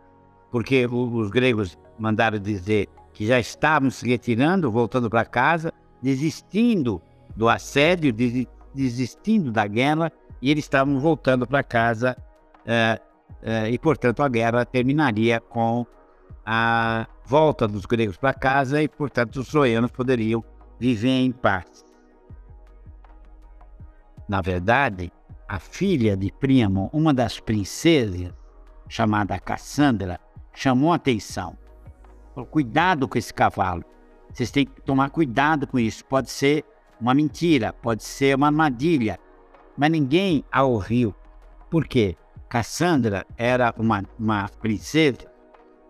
porque 0.55 0.87
os 0.89 1.29
gregos 1.31 1.77
mandaram 1.99 2.39
dizer 2.39 2.87
que 3.11 3.27
já 3.27 3.37
estavam 3.37 3.91
se 3.91 4.07
retirando, 4.07 4.71
voltando 4.71 5.09
para 5.09 5.25
casa, 5.25 5.73
desistindo 6.01 7.01
do 7.35 7.49
assédio, 7.49 8.13
desistindo 8.73 9.51
da 9.51 9.67
guerra, 9.67 10.09
e 10.41 10.49
eles 10.49 10.63
estavam 10.63 10.97
voltando 10.97 11.45
para 11.45 11.61
casa, 11.61 12.15
é, 12.65 13.01
é, 13.41 13.69
e 13.69 13.77
portanto 13.77 14.23
a 14.23 14.29
guerra 14.29 14.65
terminaria 14.65 15.41
com 15.41 15.85
a 16.45 17.05
volta 17.25 17.67
dos 17.67 17.85
gregos 17.85 18.15
para 18.15 18.33
casa, 18.33 18.81
e 18.81 18.87
portanto 18.87 19.35
os 19.41 19.49
troianos 19.49 19.91
poderiam 19.91 20.41
viver 20.79 21.19
em 21.19 21.33
paz. 21.33 21.83
Na 24.25 24.39
verdade, 24.39 25.11
a 25.49 25.59
filha 25.59 26.15
de 26.15 26.31
Príamo, 26.31 26.89
uma 26.93 27.13
das 27.13 27.41
princesas, 27.41 28.31
chamada 28.87 29.37
Cassandra, 29.37 30.17
chamou 30.55 30.93
atenção. 30.93 31.57
Falou, 32.33 32.47
cuidado 32.47 33.07
com 33.07 33.17
esse 33.17 33.33
cavalo. 33.33 33.83
Vocês 34.31 34.51
têm 34.51 34.65
que 34.65 34.81
tomar 34.81 35.09
cuidado 35.09 35.67
com 35.67 35.77
isso. 35.77 36.03
Pode 36.05 36.31
ser 36.31 36.65
uma 36.99 37.13
mentira, 37.13 37.71
pode 37.73 38.03
ser 38.03 38.35
uma 38.35 38.47
armadilha. 38.47 39.19
Mas 39.77 39.91
ninguém 39.91 40.43
a 40.51 40.63
ouviu. 40.63 41.13
Por 41.69 41.85
quê? 41.87 42.17
Cassandra 42.49 43.25
era 43.37 43.73
uma, 43.77 44.03
uma 44.17 44.49
princesa 44.61 45.29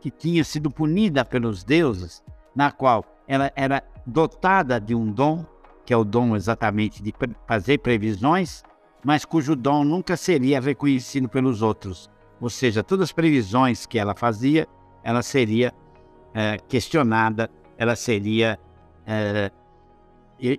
que 0.02 0.10
tinha 0.10 0.44
sido 0.44 0.70
punida 0.70 1.26
pelos 1.26 1.64
deuses, 1.64 2.24
na 2.56 2.72
qual 2.72 3.04
ela 3.28 3.52
era 3.56 3.84
dotada 4.06 4.80
de 4.80 4.94
um 4.94 5.12
dom, 5.12 5.46
que 5.86 5.94
é 5.94 5.98
o 5.98 6.04
dom 6.04 6.36
exatamente 6.36 7.02
de 7.02 7.14
fazer 7.48 7.80
previsões, 7.80 8.64
mas 9.04 9.26
cujo 9.26 9.56
dom 9.56 9.84
nunca 9.84 10.16
seria 10.16 10.60
reconhecido 10.60 11.28
pelos 11.28 11.62
outros. 11.62 12.10
Ou 12.46 12.50
seja, 12.52 12.84
todas 12.84 13.06
as 13.06 13.12
previsões 13.12 13.88
que 13.88 13.98
ela 13.98 14.14
fazia, 14.14 14.68
ela 15.04 15.24
seria 15.24 15.74
é, 16.32 16.60
questionada, 16.68 17.50
ela 17.76 17.96
seria 17.96 18.60
é, 19.04 19.52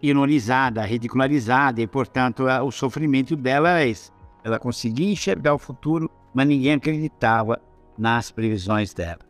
ironizada, 0.02 0.84
ridicularizada, 0.84 1.80
e, 1.80 1.86
portanto, 1.86 2.42
o 2.64 2.72
sofrimento 2.72 3.36
dela 3.36 3.68
era 3.68 3.86
esse. 3.86 4.10
Ela 4.42 4.58
conseguia 4.58 5.12
enxergar 5.12 5.54
o 5.54 5.58
futuro, 5.58 6.10
mas 6.34 6.48
ninguém 6.48 6.72
acreditava 6.72 7.62
nas 7.96 8.32
previsões 8.32 8.92
dela. 8.92 9.20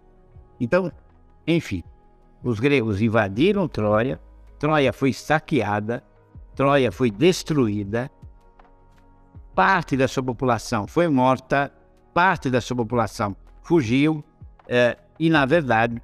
Então, 0.58 0.90
enfim, 1.46 1.84
os 2.42 2.58
gregos 2.58 3.02
invadiram 3.02 3.68
Troia, 3.68 4.18
Troia 4.58 4.94
foi 4.94 5.12
saqueada, 5.12 6.02
Troia 6.54 6.90
foi 6.90 7.10
destruída, 7.10 8.10
parte 9.54 9.94
da 9.94 10.08
sua 10.08 10.22
população 10.22 10.86
foi 10.86 11.06
morta, 11.06 11.70
parte 12.16 12.48
da 12.48 12.62
sua 12.62 12.78
população 12.78 13.36
fugiu, 13.62 14.24
é, 14.66 14.96
e 15.20 15.28
na 15.28 15.44
verdade, 15.44 16.00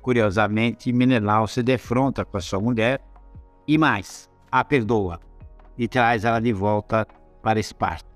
curiosamente, 0.00 0.92
Menelau 0.92 1.48
se 1.48 1.60
defronta 1.60 2.24
com 2.24 2.36
a 2.36 2.40
sua 2.40 2.60
mulher 2.60 3.00
e 3.66 3.76
mais, 3.76 4.30
a 4.48 4.62
perdoa 4.62 5.18
e 5.76 5.88
traz 5.88 6.24
ela 6.24 6.38
de 6.38 6.52
volta 6.52 7.04
para 7.42 7.58
Esparta 7.58 8.08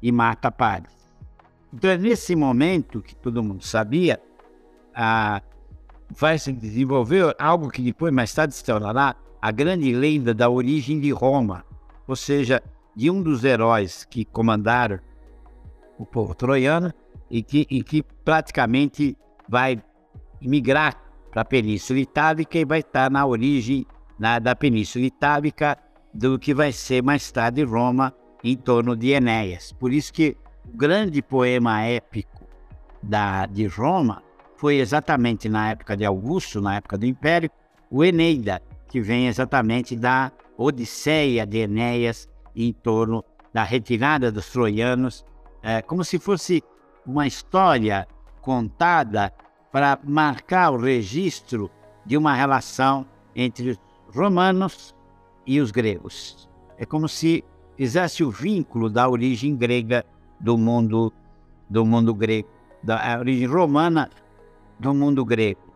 e 0.00 0.10
mata 0.10 0.50
Paris. 0.50 0.90
Então 1.70 1.90
é 1.90 1.98
nesse 1.98 2.34
momento 2.34 3.02
que 3.02 3.14
todo 3.14 3.42
mundo 3.42 3.62
sabia, 3.62 4.18
vai 6.18 6.38
se 6.38 6.50
desenvolver 6.50 7.36
algo 7.38 7.68
que 7.68 7.82
depois 7.82 8.10
mais 8.10 8.32
tarde 8.32 8.54
se 8.54 8.64
tornará 8.64 9.14
a 9.42 9.50
grande 9.50 9.92
lenda 9.92 10.32
da 10.32 10.48
origem 10.48 10.98
de 10.98 11.10
Roma, 11.10 11.62
ou 12.08 12.16
seja, 12.16 12.62
de 12.94 13.10
um 13.10 13.22
dos 13.22 13.44
heróis 13.44 14.06
que 14.06 14.24
comandaram 14.24 14.98
o 15.98 16.04
povo 16.04 16.34
troiano 16.34 16.92
e 17.30 17.42
que, 17.42 17.66
e 17.70 17.82
que 17.82 18.02
praticamente 18.24 19.16
vai 19.48 19.82
migrar 20.40 21.00
para 21.30 21.42
a 21.42 21.44
Península 21.44 21.98
Itálica 21.98 22.58
e 22.58 22.64
vai 22.64 22.80
estar 22.80 23.10
na 23.10 23.26
origem 23.26 23.86
na, 24.18 24.38
da 24.38 24.54
Península 24.54 25.04
Itálica 25.04 25.76
do 26.12 26.38
que 26.38 26.54
vai 26.54 26.72
ser 26.72 27.02
mais 27.02 27.30
tarde 27.30 27.62
Roma 27.62 28.14
em 28.42 28.56
torno 28.56 28.96
de 28.96 29.10
Enéas. 29.10 29.72
Por 29.72 29.92
isso 29.92 30.12
que 30.12 30.36
o 30.64 30.76
grande 30.76 31.20
poema 31.22 31.82
épico 31.82 32.46
da, 33.02 33.46
de 33.46 33.66
Roma 33.66 34.22
foi 34.56 34.76
exatamente 34.76 35.48
na 35.48 35.70
época 35.70 35.96
de 35.96 36.04
Augusto, 36.04 36.60
na 36.60 36.76
época 36.76 36.96
do 36.96 37.06
Império, 37.06 37.50
o 37.90 38.04
Eneida, 38.04 38.62
que 38.88 39.00
vem 39.00 39.26
exatamente 39.26 39.94
da 39.94 40.32
Odisseia 40.56 41.46
de 41.46 41.58
Enéas 41.58 42.28
em 42.54 42.72
torno 42.72 43.22
da 43.52 43.62
retirada 43.62 44.32
dos 44.32 44.50
troianos, 44.50 45.24
é, 45.66 45.82
como 45.82 46.04
se 46.04 46.16
fosse 46.20 46.62
uma 47.04 47.26
história 47.26 48.06
contada 48.40 49.32
para 49.72 49.98
marcar 50.04 50.70
o 50.70 50.76
registro 50.76 51.68
de 52.04 52.16
uma 52.16 52.34
relação 52.34 53.04
entre 53.34 53.70
os 53.70 53.78
romanos 54.14 54.94
e 55.44 55.58
os 55.60 55.72
gregos. 55.72 56.48
É 56.78 56.86
como 56.86 57.08
se 57.08 57.42
fizesse 57.76 58.22
o 58.22 58.30
vínculo 58.30 58.88
da 58.88 59.08
origem 59.08 59.56
grega 59.56 60.06
do 60.38 60.56
mundo 60.56 61.12
do 61.68 61.84
mundo 61.84 62.14
grego, 62.14 62.48
da 62.80 63.18
origem 63.18 63.48
romana 63.48 64.08
do 64.78 64.94
mundo 64.94 65.24
grego. 65.24 65.74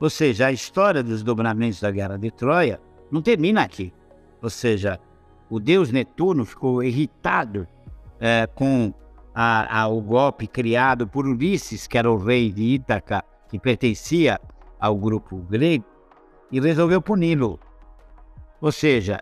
Ou 0.00 0.10
seja, 0.10 0.48
a 0.48 0.52
história 0.52 1.00
dos 1.00 1.22
dobramentos 1.22 1.80
da 1.80 1.92
Guerra 1.92 2.18
de 2.18 2.32
Troia 2.32 2.80
não 3.08 3.22
termina 3.22 3.62
aqui. 3.62 3.92
Ou 4.42 4.50
seja, 4.50 4.98
o 5.48 5.60
deus 5.60 5.92
Netuno 5.92 6.44
ficou 6.44 6.82
irritado 6.82 7.68
é, 8.18 8.48
com 8.52 8.92
a, 9.40 9.86
golpe 9.88 10.48
criado 10.48 11.06
por 11.06 11.24
Ulisses, 11.24 11.86
que 11.86 11.96
era 11.96 12.10
o 12.10 12.16
rei 12.16 12.50
de 12.50 12.74
Ítaca, 12.74 13.22
que 13.48 13.56
pertencia 13.56 14.40
ao 14.80 14.96
grupo 14.96 15.36
grego, 15.36 15.84
e 16.50 16.58
resolveu 16.58 17.00
puni-lo. 17.00 17.60
Ou 18.60 18.72
seja, 18.72 19.20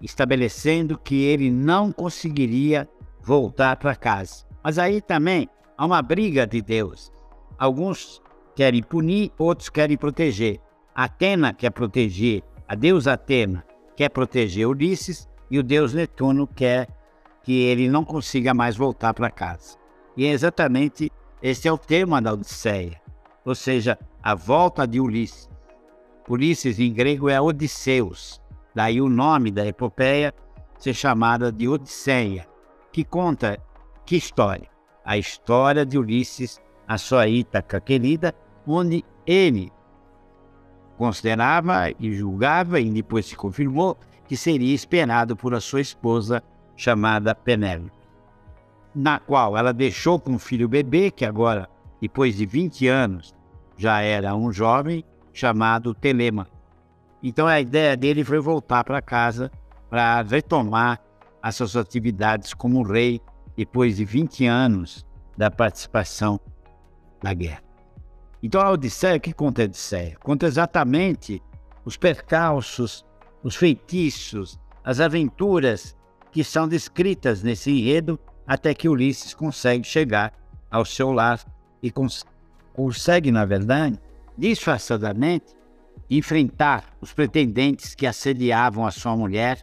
estabelecendo 0.00 0.96
que 0.96 1.22
ele 1.24 1.50
não 1.50 1.92
conseguiria 1.92 2.88
voltar 3.20 3.76
para 3.76 3.94
casa. 3.94 4.46
Mas 4.64 4.78
aí 4.78 5.02
também 5.02 5.46
há 5.76 5.84
uma 5.84 6.00
briga 6.00 6.46
de 6.46 6.62
Deus. 6.62 7.12
Alguns 7.58 8.22
querem 8.56 8.82
punir, 8.82 9.32
outros 9.36 9.68
querem 9.68 9.98
proteger. 9.98 10.60
Atena 10.94 11.52
quer 11.52 11.70
proteger, 11.70 12.42
a 12.66 12.74
deusa 12.74 13.12
Atena 13.12 13.66
quer 13.96 14.08
proteger 14.08 14.66
Ulisses 14.66 15.28
e 15.50 15.58
o 15.58 15.62
deus 15.62 15.92
Netuno 15.92 16.46
quer 16.46 16.88
que 17.42 17.62
ele 17.62 17.88
não 17.88 18.04
consiga 18.04 18.54
mais 18.54 18.76
voltar 18.76 19.14
para 19.14 19.30
casa. 19.30 19.76
E 20.16 20.26
é 20.26 20.30
exatamente 20.30 21.10
esse 21.42 21.66
é 21.66 21.72
o 21.72 21.78
tema 21.78 22.20
da 22.20 22.32
Odisseia, 22.32 23.00
ou 23.44 23.54
seja, 23.54 23.98
a 24.22 24.34
volta 24.34 24.86
de 24.86 25.00
Ulisses. 25.00 25.50
Ulisses 26.28 26.78
em 26.78 26.92
grego 26.92 27.28
é 27.28 27.40
Odisseus, 27.40 28.40
daí 28.74 29.00
o 29.00 29.08
nome 29.08 29.50
da 29.50 29.66
epopeia 29.66 30.32
ser 30.78 30.94
chamada 30.94 31.50
de 31.50 31.68
Odisseia, 31.68 32.46
que 32.92 33.02
conta 33.04 33.58
que 34.06 34.16
história? 34.16 34.68
A 35.04 35.18
história 35.18 35.84
de 35.84 35.98
Ulisses, 35.98 36.60
a 36.86 36.96
sua 36.96 37.26
Ítaca 37.26 37.80
querida, 37.80 38.34
onde 38.66 39.04
ele 39.26 39.72
considerava 40.96 41.90
e 41.98 42.12
julgava, 42.12 42.78
e 42.78 42.88
depois 42.90 43.26
se 43.26 43.36
confirmou, 43.36 43.98
que 44.26 44.36
seria 44.36 44.74
esperado 44.74 45.36
por 45.36 45.54
a 45.54 45.60
sua 45.60 45.80
esposa 45.80 46.42
chamada 46.76 47.34
Penélope, 47.34 47.92
na 48.94 49.18
qual 49.18 49.56
ela 49.56 49.72
deixou 49.72 50.18
com 50.18 50.32
um 50.32 50.38
filho 50.38 50.68
bebê, 50.68 51.10
que 51.10 51.24
agora, 51.24 51.68
depois 52.00 52.36
de 52.36 52.46
20 52.46 52.88
anos, 52.88 53.34
já 53.76 54.00
era 54.00 54.34
um 54.34 54.52
jovem, 54.52 55.04
chamado 55.32 55.94
Telema. 55.94 56.46
Então 57.22 57.46
a 57.46 57.60
ideia 57.60 57.96
dele 57.96 58.24
foi 58.24 58.38
voltar 58.40 58.84
para 58.84 59.00
casa 59.00 59.50
para 59.88 60.22
retomar 60.22 61.00
as 61.42 61.56
suas 61.56 61.76
atividades 61.76 62.54
como 62.54 62.82
rei 62.82 63.20
depois 63.56 63.96
de 63.96 64.04
20 64.04 64.46
anos 64.46 65.06
da 65.36 65.50
participação 65.50 66.40
na 67.22 67.32
guerra. 67.34 67.62
Então 68.42 68.60
a 68.60 68.70
Odisseia, 68.70 69.16
o 69.16 69.20
que 69.20 69.32
conta 69.32 69.62
a 69.62 69.64
Odisseia? 69.66 70.16
Conta 70.20 70.46
exatamente 70.46 71.42
os 71.84 71.96
percalços, 71.96 73.04
os 73.42 73.54
feitiços, 73.54 74.58
as 74.84 75.00
aventuras 75.00 75.96
que 76.32 76.42
são 76.42 76.66
descritas 76.66 77.42
nesse 77.42 77.70
enredo 77.70 78.18
até 78.46 78.74
que 78.74 78.88
Ulisses 78.88 79.34
consegue 79.34 79.86
chegar 79.86 80.32
ao 80.70 80.84
seu 80.84 81.12
lar 81.12 81.40
e 81.82 81.90
cons 81.90 82.24
consegue, 82.72 83.30
na 83.30 83.44
verdade, 83.44 84.00
disfarçadamente, 84.36 85.54
enfrentar 86.08 86.84
os 87.00 87.12
pretendentes 87.12 87.94
que 87.94 88.06
assediavam 88.06 88.86
a 88.86 88.90
sua 88.90 89.14
mulher, 89.14 89.62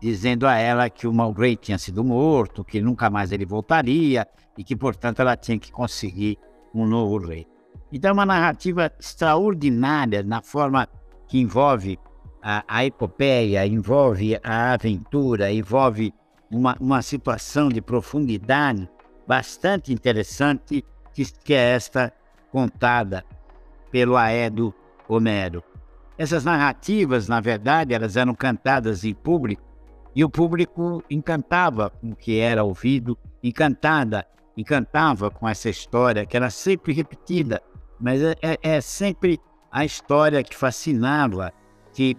dizendo 0.00 0.46
a 0.46 0.56
ela 0.56 0.90
que 0.90 1.06
o 1.06 1.32
rei 1.32 1.56
tinha 1.56 1.78
sido 1.78 2.02
morto, 2.02 2.64
que 2.64 2.80
nunca 2.80 3.08
mais 3.08 3.30
ele 3.30 3.46
voltaria 3.46 4.26
e 4.58 4.64
que, 4.64 4.74
portanto, 4.74 5.20
ela 5.20 5.36
tinha 5.36 5.58
que 5.58 5.70
conseguir 5.70 6.38
um 6.74 6.86
novo 6.86 7.18
rei. 7.24 7.46
Então, 7.92 8.10
é 8.10 8.12
uma 8.12 8.26
narrativa 8.26 8.92
extraordinária 8.98 10.22
na 10.22 10.42
forma 10.42 10.88
que 11.28 11.38
envolve 11.38 11.98
a, 12.42 12.64
a 12.66 12.84
epopeia, 12.84 13.66
envolve 13.66 14.38
a 14.42 14.72
aventura, 14.72 15.52
envolve 15.52 16.12
uma, 16.50 16.76
uma 16.80 17.02
situação 17.02 17.68
de 17.68 17.80
profundidade 17.80 18.88
bastante 19.26 19.92
interessante 19.92 20.84
que, 21.12 21.24
que 21.24 21.54
é 21.54 21.74
esta 21.74 22.12
contada 22.50 23.24
pelo 23.90 24.16
Aedo 24.16 24.74
Homero. 25.08 25.62
Essas 26.18 26.44
narrativas, 26.44 27.28
na 27.28 27.40
verdade, 27.40 27.94
elas 27.94 28.16
eram 28.16 28.34
cantadas 28.34 29.04
em 29.04 29.14
público 29.14 29.62
e 30.14 30.24
o 30.24 30.30
público 30.30 31.02
encantava 31.08 31.90
com 31.90 32.10
o 32.10 32.16
que 32.16 32.38
era 32.38 32.64
ouvido, 32.64 33.16
encantada, 33.42 34.26
encantava 34.56 35.30
com 35.30 35.48
essa 35.48 35.68
história 35.68 36.26
que 36.26 36.36
era 36.36 36.50
sempre 36.50 36.92
repetida 36.92 37.62
mas 38.00 38.22
é, 38.22 38.34
é, 38.40 38.58
é 38.62 38.80
sempre 38.80 39.38
a 39.70 39.84
história 39.84 40.42
que 40.42 40.56
fascinava, 40.56 41.52
que 41.92 42.16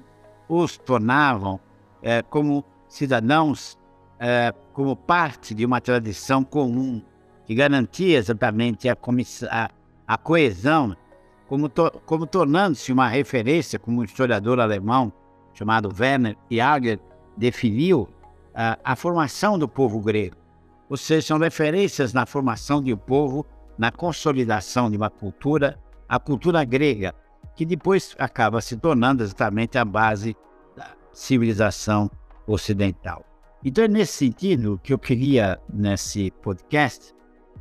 os 0.51 0.77
tornavam 0.77 1.59
é, 2.03 2.21
como 2.21 2.65
cidadãos, 2.89 3.77
é, 4.19 4.53
como 4.73 4.97
parte 4.97 5.55
de 5.55 5.65
uma 5.65 5.79
tradição 5.79 6.43
comum, 6.43 7.01
que 7.45 7.55
garantia 7.55 8.17
exatamente 8.17 8.89
a, 8.89 8.97
a, 9.49 9.69
a 10.05 10.17
coesão, 10.17 10.95
como, 11.47 11.69
to, 11.69 11.89
como 12.05 12.27
tornando-se 12.27 12.91
uma 12.91 13.07
referência, 13.07 13.79
como 13.79 14.01
um 14.01 14.03
historiador 14.03 14.59
alemão 14.59 15.13
chamado 15.53 15.93
Werner 15.97 16.35
Jager 16.49 16.99
definiu, 17.37 18.09
a, 18.53 18.77
a 18.83 18.95
formação 18.97 19.57
do 19.57 19.69
povo 19.69 20.01
grego. 20.01 20.35
Ou 20.89 20.97
seja, 20.97 21.27
são 21.27 21.37
referências 21.37 22.11
na 22.11 22.25
formação 22.25 22.83
de 22.83 22.93
um 22.93 22.97
povo 22.97 23.45
na 23.77 23.89
consolidação 23.89 24.91
de 24.91 24.97
uma 24.97 25.09
cultura, 25.09 25.79
a 26.09 26.19
cultura 26.19 26.65
grega, 26.65 27.15
que 27.61 27.65
depois 27.67 28.15
acaba 28.17 28.59
se 28.59 28.75
tornando 28.75 29.21
exatamente 29.21 29.77
a 29.77 29.85
base 29.85 30.35
da 30.75 30.95
civilização 31.13 32.09
ocidental. 32.47 33.23
Então 33.63 33.83
é 33.83 33.87
nesse 33.87 34.13
sentido 34.13 34.81
que 34.81 34.91
eu 34.91 34.97
queria, 34.97 35.61
nesse 35.71 36.31
podcast, 36.41 37.13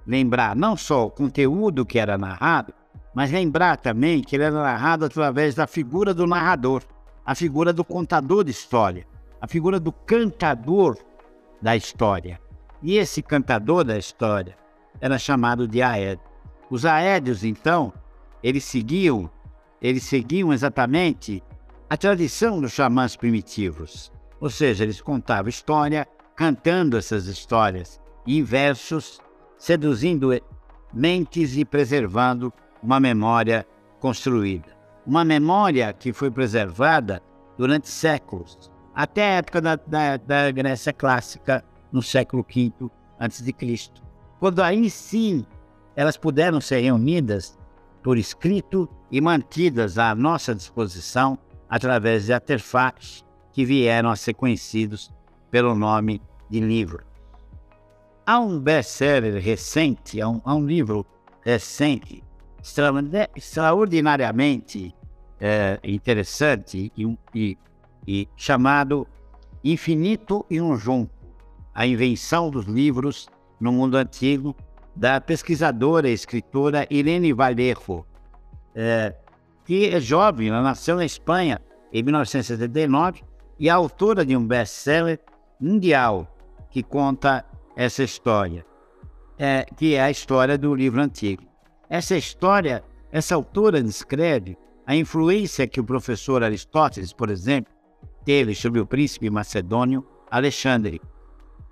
lembrar 0.06 0.56
não 0.56 0.74
só 0.74 1.04
o 1.04 1.10
conteúdo 1.10 1.84
que 1.84 1.98
era 1.98 2.16
narrado, 2.16 2.72
mas 3.14 3.30
lembrar 3.30 3.76
também 3.76 4.22
que 4.22 4.36
ele 4.36 4.44
era 4.44 4.54
narrado 4.54 5.04
através 5.04 5.54
da 5.54 5.66
figura 5.66 6.14
do 6.14 6.26
narrador, 6.26 6.82
a 7.22 7.34
figura 7.34 7.70
do 7.70 7.84
contador 7.84 8.42
de 8.42 8.52
história, 8.52 9.06
a 9.38 9.46
figura 9.46 9.78
do 9.78 9.92
cantador 9.92 10.96
da 11.60 11.76
história. 11.76 12.40
E 12.82 12.96
esse 12.96 13.20
cantador 13.20 13.84
da 13.84 13.98
história 13.98 14.56
era 14.98 15.18
chamado 15.18 15.68
de 15.68 15.82
Aed. 15.82 16.18
Os 16.70 16.86
Aédios, 16.86 17.44
então, 17.44 17.92
eles 18.42 18.64
seguiam, 18.64 19.28
eles 19.80 20.02
seguiam 20.04 20.52
exatamente 20.52 21.42
a 21.88 21.96
tradição 21.96 22.60
dos 22.60 22.72
xamãs 22.72 23.16
primitivos. 23.16 24.12
Ou 24.40 24.50
seja, 24.50 24.84
eles 24.84 25.00
contavam 25.00 25.48
história, 25.48 26.06
cantando 26.36 26.96
essas 26.96 27.26
histórias 27.26 28.00
em 28.26 28.42
versos, 28.42 29.20
seduzindo 29.58 30.30
mentes 30.92 31.56
e 31.56 31.64
preservando 31.64 32.52
uma 32.82 33.00
memória 33.00 33.66
construída. 33.98 34.76
Uma 35.06 35.24
memória 35.24 35.92
que 35.92 36.12
foi 36.12 36.30
preservada 36.30 37.22
durante 37.58 37.88
séculos, 37.88 38.70
até 38.94 39.22
a 39.22 39.36
época 39.38 39.60
da, 39.60 39.76
da, 39.76 40.16
da 40.16 40.50
Grécia 40.50 40.92
clássica, 40.92 41.64
no 41.92 42.02
século 42.02 42.46
V 42.48 42.72
a.C. 43.18 43.54
Quando 44.38 44.62
aí 44.62 44.88
sim 44.88 45.44
elas 45.94 46.16
puderam 46.16 46.60
ser 46.60 46.80
reunidas 46.80 47.58
por 48.02 48.16
escrito 48.18 48.88
e 49.10 49.20
mantidas 49.20 49.98
à 49.98 50.14
nossa 50.14 50.54
disposição 50.54 51.38
através 51.68 52.26
de 52.26 52.32
artefatos 52.32 53.24
que 53.52 53.64
vieram 53.64 54.10
a 54.10 54.16
ser 54.16 54.34
conhecidos 54.34 55.12
pelo 55.50 55.74
nome 55.74 56.22
de 56.48 56.60
livro. 56.60 57.04
Há 58.26 58.38
um 58.38 58.60
best-seller 58.60 59.42
recente, 59.42 60.20
há 60.20 60.28
um, 60.28 60.40
há 60.44 60.54
um, 60.54 60.64
livro 60.64 61.04
recente, 61.42 62.22
extraordinariamente 63.34 64.94
é, 65.40 65.80
interessante 65.82 66.92
e, 66.96 67.18
e, 67.34 67.58
e 68.06 68.28
chamado 68.36 69.06
Infinito 69.64 70.46
e 70.48 70.60
um 70.60 70.76
Junto, 70.76 71.12
a 71.74 71.86
invenção 71.86 72.50
dos 72.50 72.66
livros 72.66 73.28
no 73.60 73.72
mundo 73.72 73.96
antigo, 73.96 74.54
da 74.94 75.20
pesquisadora 75.20 76.08
e 76.08 76.12
escritora 76.12 76.86
Irene 76.90 77.32
Vallejo, 77.32 78.04
é, 78.74 79.14
que 79.64 79.88
é 79.88 80.00
jovem, 80.00 80.48
ela 80.48 80.62
nasceu 80.62 80.96
na 80.96 81.04
Espanha 81.04 81.60
em 81.92 82.02
1979 82.02 83.22
e 83.58 83.68
é 83.68 83.70
autora 83.70 84.24
de 84.24 84.36
um 84.36 84.46
best-seller 84.46 85.20
mundial 85.60 86.26
que 86.70 86.82
conta 86.82 87.44
essa 87.76 88.02
história, 88.02 88.64
é, 89.38 89.66
que 89.76 89.94
é 89.94 90.02
a 90.02 90.10
história 90.10 90.56
do 90.56 90.74
livro 90.74 91.00
antigo. 91.00 91.42
Essa 91.88 92.16
história, 92.16 92.84
essa 93.10 93.34
autora 93.34 93.82
descreve 93.82 94.56
a 94.86 94.96
influência 94.96 95.66
que 95.66 95.80
o 95.80 95.84
professor 95.84 96.42
Aristóteles, 96.42 97.12
por 97.12 97.30
exemplo, 97.30 97.72
teve 98.24 98.54
sobre 98.54 98.80
o 98.80 98.86
príncipe 98.86 99.30
macedônio 99.30 100.06
Alexandre. 100.30 101.00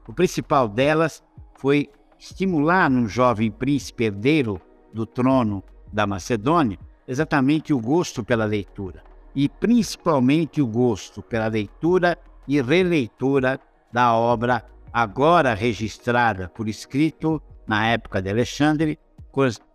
O 0.07 0.13
principal 0.13 0.69
delas 0.69 1.23
foi 1.55 1.91
estimular 2.19 2.91
no 2.91 3.07
jovem 3.07 3.51
príncipe 3.51 4.05
herdeiro 4.05 4.61
do 4.93 5.07
trono 5.07 5.63
da 5.93 6.07
Macedônia 6.07 6.79
exatamente 7.07 7.73
o 7.73 7.81
gosto 7.81 8.25
pela 8.25 8.45
leitura 8.45 9.03
e 9.35 9.49
principalmente 9.49 10.61
o 10.61 10.67
gosto 10.67 11.23
pela 11.23 11.47
leitura 11.47 12.19
e 12.47 12.61
releitura 12.61 13.61
da 13.93 14.15
obra 14.15 14.65
agora 14.93 15.55
registrada 15.55 16.49
por 16.49 16.69
escrito 16.69 17.41
na 17.67 17.87
época 17.87 18.21
de 18.21 18.31
Alexandre 18.31 18.99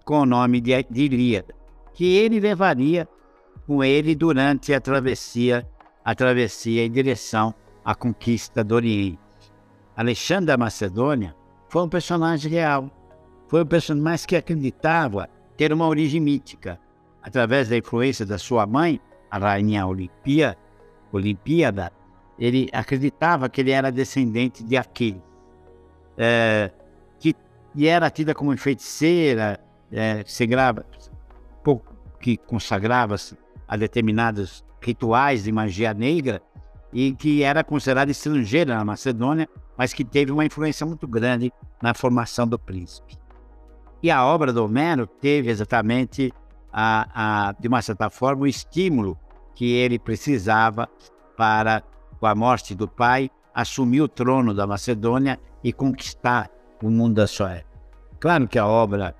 com 0.04 0.20
o 0.20 0.26
nome 0.26 0.60
de, 0.60 0.86
Ilíada, 0.94 1.56
que 1.94 2.18
ele 2.18 2.40
levaria 2.40 3.08
com 3.66 3.84
ele 3.84 4.14
durante 4.14 4.74
a 4.74 4.82
travessia, 4.82 5.66
a 6.04 6.14
travessia 6.14 6.86
em 6.86 6.92
direção 6.92 7.54
à 7.86 7.96
conquista 7.96 8.64
do 8.64 8.76
Oriente. 8.76 9.20
Alexandre 9.96 10.48
da 10.48 10.58
Macedônia 10.58 11.34
foi 11.74 11.82
um 11.82 11.90
personagem 11.90 12.52
real, 12.52 12.88
foi 13.48 13.64
um 13.64 13.66
personagem 13.66 14.04
mais 14.04 14.26
que 14.28 14.36
acreditava 14.36 15.28
ter 15.58 15.74
uma 15.74 15.88
origem 15.88 16.22
mítica, 16.22 16.80
através 17.20 17.68
da 17.68 17.76
influência 17.76 18.24
da 18.24 18.38
sua 18.38 18.68
mãe, 18.68 19.02
a 19.32 19.40
rainha 19.40 19.88
Olimpia, 19.88 20.56
Olimpíada, 21.12 21.92
ele 22.38 22.70
acreditava 22.72 23.50
que 23.50 23.60
ele 23.60 23.72
era 23.72 23.92
descendente 23.92 24.64
de 24.64 24.78
Aquiles, 24.78 25.20
é, 26.16 26.70
que 27.18 27.36
e 27.74 27.88
era 27.88 28.08
tida 28.12 28.36
como 28.36 28.56
feiticeira, 28.56 29.60
é, 29.92 30.24
pouco, 31.64 31.96
que 32.20 32.38
consagrava-se 32.38 33.36
a 33.68 33.76
determinados 33.76 34.64
rituais 34.80 35.46
de 35.46 35.52
magia 35.52 35.92
negra 35.92 36.40
e 36.94 37.14
que 37.14 37.44
era 37.44 37.64
considerada 37.64 38.12
estrangeira 38.12 38.76
na 38.76 38.86
Macedônia, 38.86 39.50
mas 39.78 39.94
que 39.94 40.06
teve 40.06 40.32
uma 40.32 40.46
influência 40.46 40.86
muito 40.86 41.08
grande 41.08 41.52
na 41.82 41.94
formação 41.94 42.48
do 42.48 42.60
príncipe. 42.60 43.18
E 44.02 44.12
a 44.12 44.24
obra 44.24 44.54
do 44.54 44.64
Homero 44.64 45.08
teve 45.08 45.50
exatamente, 45.50 46.32
a, 46.72 47.48
a, 47.50 47.52
de 47.54 47.68
uma 47.68 47.82
certa 47.82 48.10
forma, 48.10 48.44
o 48.44 48.48
estímulo 48.48 49.18
que 49.56 49.72
ele 49.72 49.98
precisava 49.98 50.90
para 51.36 51.82
com 52.20 52.28
a 52.28 52.36
morte 52.36 52.76
do 52.76 52.88
pai, 52.88 53.30
assumir 53.54 54.02
o 54.02 54.08
trono 54.08 54.54
da 54.54 54.66
Macedônia 54.66 55.40
e 55.64 55.74
conquistar 55.74 56.50
o 56.82 56.90
mundo 56.90 57.16
da 57.16 57.28
sua 57.28 57.56
época. 57.56 57.80
Claro 58.20 58.48
que 58.48 58.58
a 58.58 58.66
obra 58.66 59.16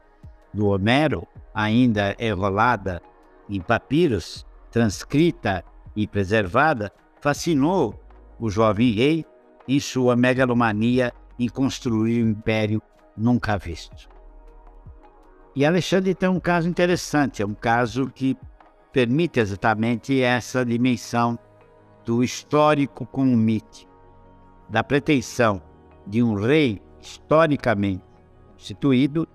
do 0.54 0.68
Homero 0.68 1.28
ainda 1.54 2.16
é 2.18 2.32
rolada 2.32 3.02
em 3.50 3.60
papiros, 3.60 4.46
transcrita 4.72 5.64
e 5.96 6.08
preservada, 6.08 6.92
fascinou 7.24 7.98
o 8.38 8.50
jovem 8.50 8.92
rei 8.92 9.26
em 9.66 9.80
sua 9.80 10.14
megalomania 10.14 11.14
em 11.40 11.48
construir 11.48 12.22
um 12.22 12.32
império 12.32 12.82
nunca 13.16 13.58
visto. 13.58 14.10
E 15.56 15.66
Alexandre 15.66 16.14
tem 16.14 16.28
um 16.28 16.40
caso 16.40 16.68
interessante, 16.68 17.42
é 17.42 17.46
um 17.46 17.54
caso 17.54 18.08
que 18.08 18.38
permite 18.92 19.40
exatamente 19.40 20.22
essa 20.22 20.66
dimensão 20.66 21.40
do 22.04 22.22
histórico 22.22 23.06
com 23.06 23.22
o 23.22 23.38
mítico, 23.38 23.90
da 24.70 24.84
pretensão 24.84 25.62
de 26.06 26.22
um 26.22 26.34
rei 26.34 26.82
historicamente 27.00 28.04
constituído 28.52 29.26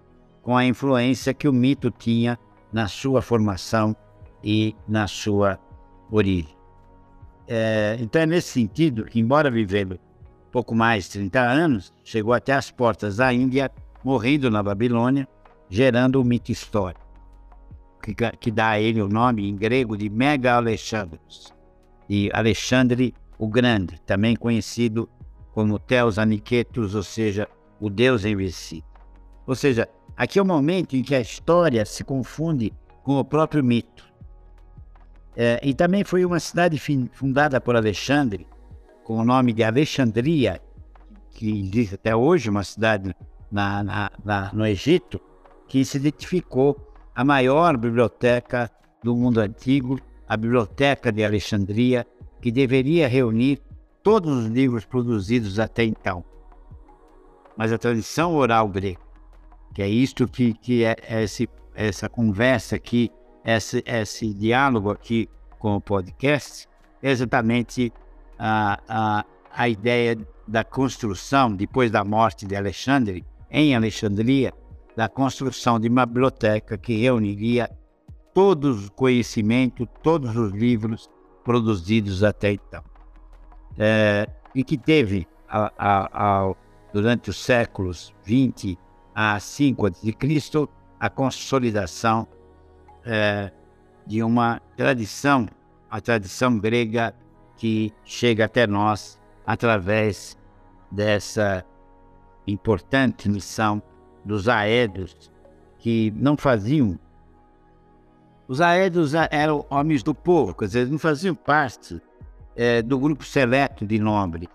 com 0.43 0.55
a 0.55 0.67
influência 0.67 1.33
que 1.33 1.49
o 1.49 1.53
mito 1.55 1.91
tinha 1.91 2.39
na 2.71 2.87
sua 2.87 3.23
formação 3.23 3.97
e 4.45 4.77
na 4.87 5.07
sua 5.07 5.59
origem. 6.11 6.58
É, 7.49 7.97
então 7.99 8.21
é 8.21 8.27
nesse 8.27 8.49
sentido 8.49 9.05
que, 9.05 9.19
embora 9.19 9.51
vivendo 9.51 9.99
pouco 10.53 10.75
mais 10.75 11.05
de 11.05 11.13
30 11.13 11.41
anos, 11.41 11.95
chegou 12.05 12.35
até 12.35 12.53
as 12.53 12.71
portas 12.71 13.17
da 13.17 13.33
Índia, 13.33 13.71
morrendo 14.05 14.51
na 14.51 14.63
Babilônia, 14.63 15.27
gerando 15.69 16.21
o 16.21 16.25
mito 16.25 16.53
histórico, 16.53 17.01
que, 18.03 18.15
que 18.39 18.51
dá 18.51 18.71
a 18.71 18.81
ele 18.81 19.01
o 19.01 19.09
nome 19.09 19.49
em 19.49 19.57
grego 19.57 19.97
de 19.97 20.09
Mega 20.09 20.55
Alexandros, 20.55 21.53
e 22.09 22.31
Alexandre 22.33 23.15
o 23.39 23.47
Grande, 23.47 24.01
também 24.03 24.35
conhecido 24.35 25.09
como 25.53 25.79
Theos 25.79 26.19
Aniquetus, 26.19 26.95
ou 26.95 27.03
seja, 27.03 27.49
o 27.81 27.89
Deus 27.89 28.25
envelhecido. 28.25 28.87
Ou 29.47 29.55
seja, 29.55 29.89
aqui 30.17 30.39
é 30.39 30.43
o 30.43 30.47
momento 30.47 30.97
em 30.97 31.03
que 31.03 31.15
a 31.15 31.21
história 31.21 31.85
se 31.85 32.03
confunde 32.05 32.73
com 33.03 33.19
o 33.19 33.25
próprio 33.25 33.63
mito. 33.63 34.08
É, 35.41 35.61
e 35.63 35.73
também 35.73 36.03
foi 36.03 36.25
uma 36.25 36.41
cidade 36.41 36.83
fundada 37.13 37.61
por 37.61 37.77
Alexandre, 37.77 38.45
com 39.05 39.19
o 39.19 39.25
nome 39.25 39.53
de 39.53 39.63
Alexandria, 39.63 40.61
que 41.31 41.61
existe 41.61 41.95
até 41.95 42.17
hoje 42.17 42.51
uma 42.51 42.65
cidade 42.65 43.15
na, 43.49 43.85
na, 43.85 44.11
na, 44.25 44.53
no 44.53 44.67
Egito, 44.67 45.21
que 45.69 45.85
se 45.85 45.97
identificou 45.97 46.77
a 47.15 47.25
maior 47.25 47.77
biblioteca 47.77 48.69
do 49.01 49.15
mundo 49.15 49.39
antigo 49.39 50.01
a 50.29 50.37
Biblioteca 50.37 51.13
de 51.13 51.25
Alexandria, 51.25 52.05
que 52.43 52.51
deveria 52.51 53.07
reunir 53.07 53.61
todos 54.03 54.45
os 54.45 54.47
livros 54.47 54.85
produzidos 54.85 55.61
até 55.61 55.85
então. 55.85 56.25
Mas 57.57 57.73
a 57.73 57.79
tradição 57.79 58.35
oral 58.35 58.69
grega, 58.69 59.01
que 59.73 59.83
é 59.83 59.89
isto 59.89 60.27
que, 60.27 60.53
que 60.55 60.85
é 60.85 60.97
esse, 61.23 61.49
essa 61.77 62.09
conversa 62.09 62.75
aqui, 62.75 63.11
esse, 63.45 63.83
esse 63.87 64.33
diálogo 64.33 64.91
aqui 64.91 65.29
com 65.59 65.77
o 65.77 65.81
podcast, 65.81 66.69
é 67.03 67.11
exatamente 67.11 67.93
a, 68.39 68.81
a, 68.89 69.25
a 69.53 69.69
ideia 69.69 70.17
da 70.47 70.65
construção, 70.65 71.55
depois 71.55 71.91
da 71.91 72.05
morte 72.05 72.47
de 72.47 72.57
Alexandre, 72.57 73.25
em 73.51 73.75
Alexandria, 73.75 74.53
da 74.97 75.09
construção 75.09 75.79
de 75.79 75.89
uma 75.89 76.07
biblioteca 76.07 76.77
que 76.77 76.97
reuniria 76.97 77.71
todo 78.35 78.73
o 78.73 78.93
conhecimento, 78.93 79.87
todos 80.03 80.37
os 80.37 80.53
livros 80.53 81.09
produzidos 81.45 82.23
até 82.23 82.53
então. 82.53 82.83
É, 83.79 84.29
e 84.55 84.65
que 84.65 84.77
teve, 84.77 85.27
a, 85.49 85.73
a, 85.79 86.09
a, 86.13 86.55
durante 86.93 87.31
os 87.31 87.37
séculos 87.37 88.13
20 88.25 88.79
a 89.15 89.39
5 89.39 89.87
a.C., 89.87 90.69
a 91.01 91.09
consolidação 91.09 92.27
é, 93.09 93.51
de 94.07 94.23
uma 94.23 94.61
tradição, 94.77 95.49
a 95.91 96.01
tradição 96.01 96.59
grega 96.59 97.15
que 97.57 97.93
chega 98.05 98.45
até 98.45 98.67
nós 98.67 99.19
através 99.47 100.37
dessa 100.91 101.65
importante 102.47 103.29
missão 103.29 103.83
dos 104.25 104.49
aéreos 104.49 105.31
que 105.79 106.13
não 106.17 106.37
faziam 106.37 106.99
Os 108.47 108.61
aéreos 108.61 109.13
eram 109.15 109.65
homens 109.71 110.03
do 110.03 110.15
povo, 110.15 110.55
quer 110.55 110.67
dizer, 110.67 110.89
não 110.89 110.99
faziam 110.99 111.35
parte 111.35 112.01
é, 112.57 112.83
do 112.83 112.99
grupo 112.99 113.25
seleto 113.25 113.87
de 113.87 113.99
nobres, 113.99 114.49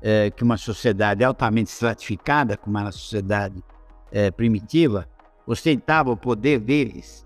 é, 0.00 0.30
que 0.30 0.42
uma 0.42 0.56
sociedade 0.56 1.22
altamente 1.24 1.70
estratificada, 1.70 2.56
como 2.56 2.78
era 2.78 2.88
a 2.88 2.92
sociedade 2.92 3.62
é, 4.10 4.30
primitiva, 4.30 5.08
ostentava 5.46 6.10
o 6.10 6.16
poder 6.16 6.58
deles. 6.58 7.24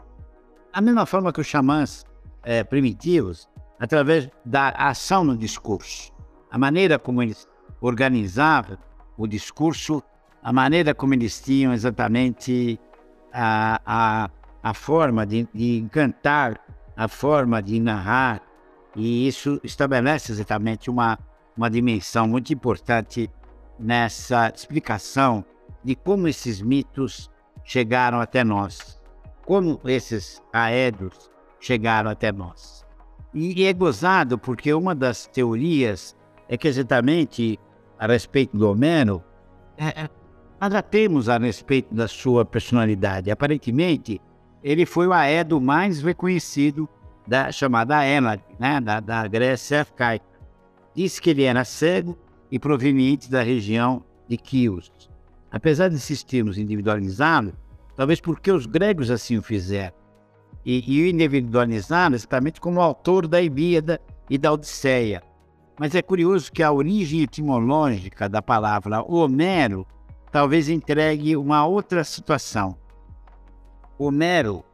Da 0.76 0.82
mesma 0.82 1.06
forma 1.06 1.32
que 1.32 1.40
os 1.40 1.46
xamãs 1.46 2.04
é, 2.42 2.62
primitivos, 2.62 3.48
através 3.80 4.28
da 4.44 4.68
ação 4.68 5.24
no 5.24 5.34
discurso, 5.34 6.12
a 6.50 6.58
maneira 6.58 6.98
como 6.98 7.22
eles 7.22 7.48
organizavam 7.80 8.76
o 9.16 9.26
discurso, 9.26 10.02
a 10.42 10.52
maneira 10.52 10.94
como 10.94 11.14
eles 11.14 11.40
tinham 11.40 11.72
exatamente 11.72 12.78
a, 13.32 13.80
a, 13.86 14.30
a 14.62 14.74
forma 14.74 15.24
de, 15.24 15.48
de 15.54 15.88
cantar, 15.90 16.60
a 16.94 17.08
forma 17.08 17.62
de 17.62 17.80
narrar, 17.80 18.42
e 18.94 19.26
isso 19.26 19.58
estabelece 19.64 20.30
exatamente 20.30 20.90
uma, 20.90 21.18
uma 21.56 21.70
dimensão 21.70 22.28
muito 22.28 22.52
importante 22.52 23.30
nessa 23.78 24.52
explicação 24.54 25.42
de 25.82 25.94
como 25.94 26.28
esses 26.28 26.60
mitos 26.60 27.30
chegaram 27.64 28.20
até 28.20 28.44
nós, 28.44 28.95
como 29.46 29.80
esses 29.84 30.42
aéreos 30.52 31.30
chegaram 31.58 32.10
até 32.10 32.30
nós. 32.32 32.84
E 33.32 33.64
é 33.64 33.72
gozado 33.72 34.36
porque 34.36 34.74
uma 34.74 34.94
das 34.94 35.26
teorias 35.26 36.16
é 36.48 36.56
que 36.56 36.68
exatamente 36.68 37.58
a 37.98 38.06
respeito 38.06 38.56
do 38.56 38.68
Homero, 38.68 39.22
é, 39.78 40.02
é 40.02 40.10
nada 40.60 40.82
temos 40.82 41.28
a 41.28 41.38
respeito 41.38 41.94
da 41.94 42.08
sua 42.08 42.44
personalidade. 42.44 43.30
Aparentemente, 43.30 44.20
ele 44.62 44.84
foi 44.84 45.06
o 45.06 45.12
aedo 45.12 45.60
mais 45.60 46.02
reconhecido 46.02 46.88
da 47.26 47.50
chamada 47.52 48.04
Hélade, 48.04 48.42
né, 48.58 48.80
da, 48.80 49.00
da 49.00 49.26
Grécia 49.26 49.80
arcaica. 49.80 50.26
Diz 50.94 51.20
que 51.20 51.30
ele 51.30 51.44
era 51.44 51.64
cego 51.64 52.18
e 52.50 52.58
proveniente 52.58 53.30
da 53.30 53.42
região 53.42 54.04
de 54.28 54.36
Quios. 54.36 54.90
Apesar 55.50 55.88
de 55.88 55.96
insistirmos 55.96 56.58
individualizá-lo, 56.58 57.52
talvez 57.96 58.20
porque 58.20 58.50
os 58.52 58.66
gregos 58.66 59.10
assim 59.10 59.38
o 59.38 59.42
fizeram, 59.42 59.94
e, 60.64 60.84
e 60.86 61.02
o 61.02 61.06
individualizaram 61.08 62.14
exatamente 62.14 62.60
como 62.60 62.80
autor 62.80 63.26
da 63.26 63.40
Ilíada 63.40 64.00
e 64.28 64.36
da 64.36 64.52
Odisseia. 64.52 65.22
Mas 65.78 65.94
é 65.94 66.02
curioso 66.02 66.50
que 66.50 66.62
a 66.62 66.72
origem 66.72 67.22
etimológica 67.22 68.28
da 68.28 68.42
palavra 68.42 69.02
Homero 69.02 69.86
talvez 70.32 70.68
entregue 70.68 71.36
uma 71.36 71.66
outra 71.66 72.02
situação. 72.02 72.76
Homero, 73.98 74.64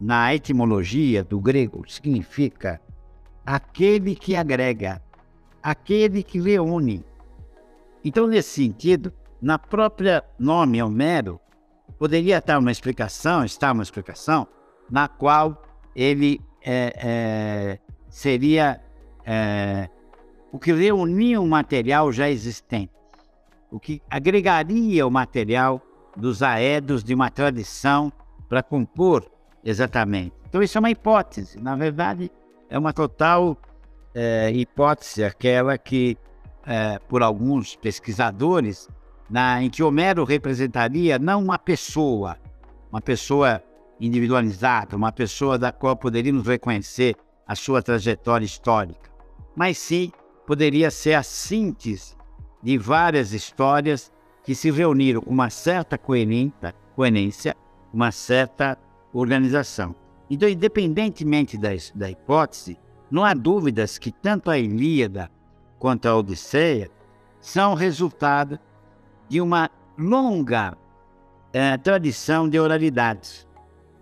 na 0.00 0.34
etimologia 0.34 1.22
do 1.22 1.40
grego, 1.40 1.84
significa 1.88 2.80
aquele 3.44 4.14
que 4.14 4.36
agrega, 4.36 5.02
aquele 5.62 6.22
que 6.22 6.40
reúne. 6.40 7.04
Então, 8.04 8.26
nesse 8.26 8.62
sentido, 8.62 9.12
na 9.40 9.58
própria 9.58 10.24
nome 10.38 10.82
Homero, 10.82 11.40
poderia 12.02 12.38
estar 12.38 12.58
uma 12.58 12.72
explicação, 12.72 13.44
estar 13.44 13.70
uma 13.70 13.84
explicação, 13.84 14.48
na 14.90 15.06
qual 15.06 15.62
ele 15.94 16.40
é, 16.60 16.92
é, 16.96 17.78
seria 18.08 18.82
é, 19.24 19.88
o 20.50 20.58
que 20.58 20.72
reunia 20.72 21.40
um 21.40 21.46
material 21.46 22.10
já 22.10 22.28
existente, 22.28 22.90
o 23.70 23.78
que 23.78 24.02
agregaria 24.10 25.06
o 25.06 25.10
material 25.12 25.80
dos 26.16 26.42
aedos 26.42 27.04
de 27.04 27.14
uma 27.14 27.30
tradição 27.30 28.12
para 28.48 28.64
compor 28.64 29.30
exatamente. 29.62 30.34
Então, 30.48 30.60
isso 30.60 30.76
é 30.76 30.80
uma 30.80 30.90
hipótese. 30.90 31.60
Na 31.60 31.76
verdade, 31.76 32.32
é 32.68 32.76
uma 32.76 32.92
total 32.92 33.56
é, 34.12 34.50
hipótese, 34.50 35.22
aquela 35.22 35.78
que, 35.78 36.18
é, 36.66 36.98
por 36.98 37.22
alguns 37.22 37.76
pesquisadores, 37.76 38.88
na, 39.32 39.62
em 39.62 39.70
que 39.70 39.82
Homero 39.82 40.24
representaria 40.24 41.18
não 41.18 41.42
uma 41.42 41.58
pessoa, 41.58 42.36
uma 42.90 43.00
pessoa 43.00 43.62
individualizada, 43.98 44.94
uma 44.94 45.10
pessoa 45.10 45.58
da 45.58 45.72
qual 45.72 45.96
poderíamos 45.96 46.46
reconhecer 46.46 47.16
a 47.48 47.54
sua 47.54 47.82
trajetória 47.82 48.44
histórica, 48.44 49.10
mas 49.56 49.78
sim 49.78 50.12
poderia 50.46 50.90
ser 50.90 51.14
a 51.14 51.22
síntese 51.22 52.14
de 52.62 52.76
várias 52.76 53.32
histórias 53.32 54.12
que 54.44 54.54
se 54.54 54.70
reuniram 54.70 55.22
com 55.22 55.30
uma 55.30 55.48
certa 55.48 55.96
coerência, 55.96 57.56
uma 57.90 58.12
certa 58.12 58.76
organização. 59.14 59.94
Então, 60.28 60.46
independentemente 60.46 61.56
da, 61.56 61.70
da 61.94 62.10
hipótese, 62.10 62.78
não 63.10 63.24
há 63.24 63.32
dúvidas 63.32 63.96
que 63.96 64.12
tanto 64.12 64.50
a 64.50 64.58
Ilíada 64.58 65.30
quanto 65.78 66.06
a 66.06 66.16
Odisseia 66.16 66.90
são 67.40 67.72
resultado 67.72 68.58
de 69.32 69.40
uma 69.40 69.70
longa 69.98 70.76
é, 71.54 71.78
tradição 71.78 72.46
de 72.46 72.60
oralidade. 72.60 73.48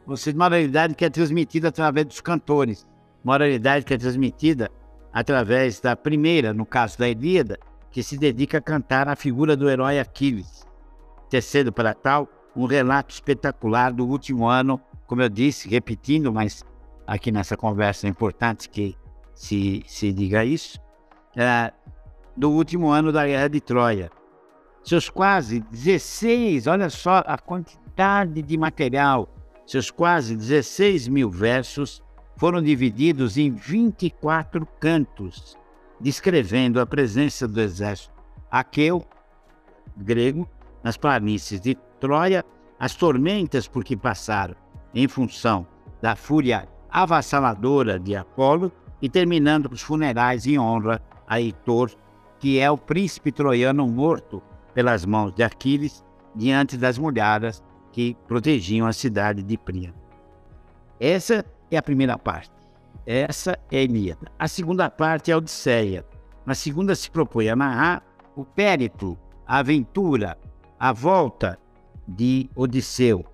Ou 0.04 0.16
seja, 0.16 0.36
uma 0.36 0.46
oralidade 0.46 0.96
que 0.96 1.04
é 1.04 1.08
transmitida 1.08 1.68
através 1.68 2.04
dos 2.04 2.20
cantores, 2.20 2.84
uma 3.22 3.34
oralidade 3.34 3.84
que 3.84 3.94
é 3.94 3.96
transmitida 3.96 4.68
através 5.12 5.78
da 5.78 5.94
primeira, 5.94 6.52
no 6.52 6.66
caso 6.66 6.98
da 6.98 7.08
Ilíada, 7.08 7.60
que 7.92 8.02
se 8.02 8.18
dedica 8.18 8.58
a 8.58 8.60
cantar 8.60 9.08
a 9.08 9.14
figura 9.14 9.56
do 9.56 9.70
herói 9.70 10.00
Aquiles, 10.00 10.66
tecendo 11.28 11.72
para 11.72 11.94
tal 11.94 12.28
um 12.56 12.64
relato 12.66 13.14
espetacular 13.14 13.92
do 13.92 14.08
último 14.08 14.48
ano, 14.48 14.80
como 15.06 15.22
eu 15.22 15.28
disse, 15.28 15.68
repetindo, 15.68 16.32
mas 16.32 16.64
aqui 17.06 17.30
nessa 17.30 17.56
conversa 17.56 18.08
é 18.08 18.10
importante 18.10 18.68
que 18.68 18.96
se, 19.32 19.84
se 19.86 20.12
diga 20.12 20.44
isso, 20.44 20.80
é, 21.36 21.72
do 22.36 22.50
último 22.50 22.90
ano 22.90 23.12
da 23.12 23.24
Guerra 23.24 23.46
de 23.46 23.60
Troia, 23.60 24.10
seus 24.82 25.08
quase 25.08 25.60
16, 25.60 26.66
olha 26.66 26.88
só 26.88 27.22
a 27.26 27.36
quantidade 27.36 28.42
de 28.42 28.56
material, 28.56 29.28
seus 29.66 29.90
quase 29.90 30.34
16 30.34 31.08
mil 31.08 31.30
versos 31.30 32.02
foram 32.36 32.62
divididos 32.62 33.36
em 33.36 33.50
24 33.50 34.66
cantos, 34.80 35.56
descrevendo 36.00 36.80
a 36.80 36.86
presença 36.86 37.46
do 37.46 37.60
exército 37.60 38.20
aqueu, 38.50 39.04
grego, 39.96 40.48
nas 40.82 40.96
planícies 40.96 41.60
de 41.60 41.76
Troia, 42.00 42.44
as 42.78 42.94
tormentas 42.94 43.68
por 43.68 43.84
que 43.84 43.96
passaram, 43.96 44.56
em 44.94 45.06
função 45.06 45.66
da 46.00 46.16
fúria 46.16 46.66
avassaladora 46.90 47.98
de 47.98 48.16
Apolo, 48.16 48.72
e 49.02 49.08
terminando 49.08 49.70
os 49.70 49.80
funerais 49.80 50.46
em 50.46 50.58
honra 50.58 51.00
a 51.26 51.40
Heitor, 51.40 51.90
que 52.38 52.58
é 52.58 52.70
o 52.70 52.76
príncipe 52.76 53.30
troiano 53.30 53.86
morto 53.86 54.42
pelas 54.74 55.04
mãos 55.04 55.32
de 55.32 55.42
Aquiles 55.42 56.04
diante 56.34 56.76
das 56.76 56.98
muralhas 56.98 57.62
que 57.92 58.16
protegiam 58.26 58.86
a 58.86 58.92
cidade 58.92 59.42
de 59.42 59.58
Príamo. 59.58 59.94
Essa 60.98 61.44
é 61.70 61.76
a 61.76 61.82
primeira 61.82 62.16
parte. 62.18 62.52
Essa 63.06 63.58
é 63.70 63.78
a 63.78 63.82
Ilíada. 63.82 64.30
A 64.38 64.46
segunda 64.46 64.90
parte 64.90 65.30
é 65.30 65.34
a 65.34 65.38
Odisseia. 65.38 66.04
A 66.46 66.54
segunda 66.54 66.94
se 66.94 67.10
propõe 67.10 67.48
a 67.48 67.56
narrar 67.56 68.02
o 68.36 68.44
périplo, 68.44 69.18
a 69.46 69.58
aventura, 69.58 70.38
a 70.78 70.92
volta 70.92 71.58
de 72.06 72.48
Odisseu, 72.54 73.24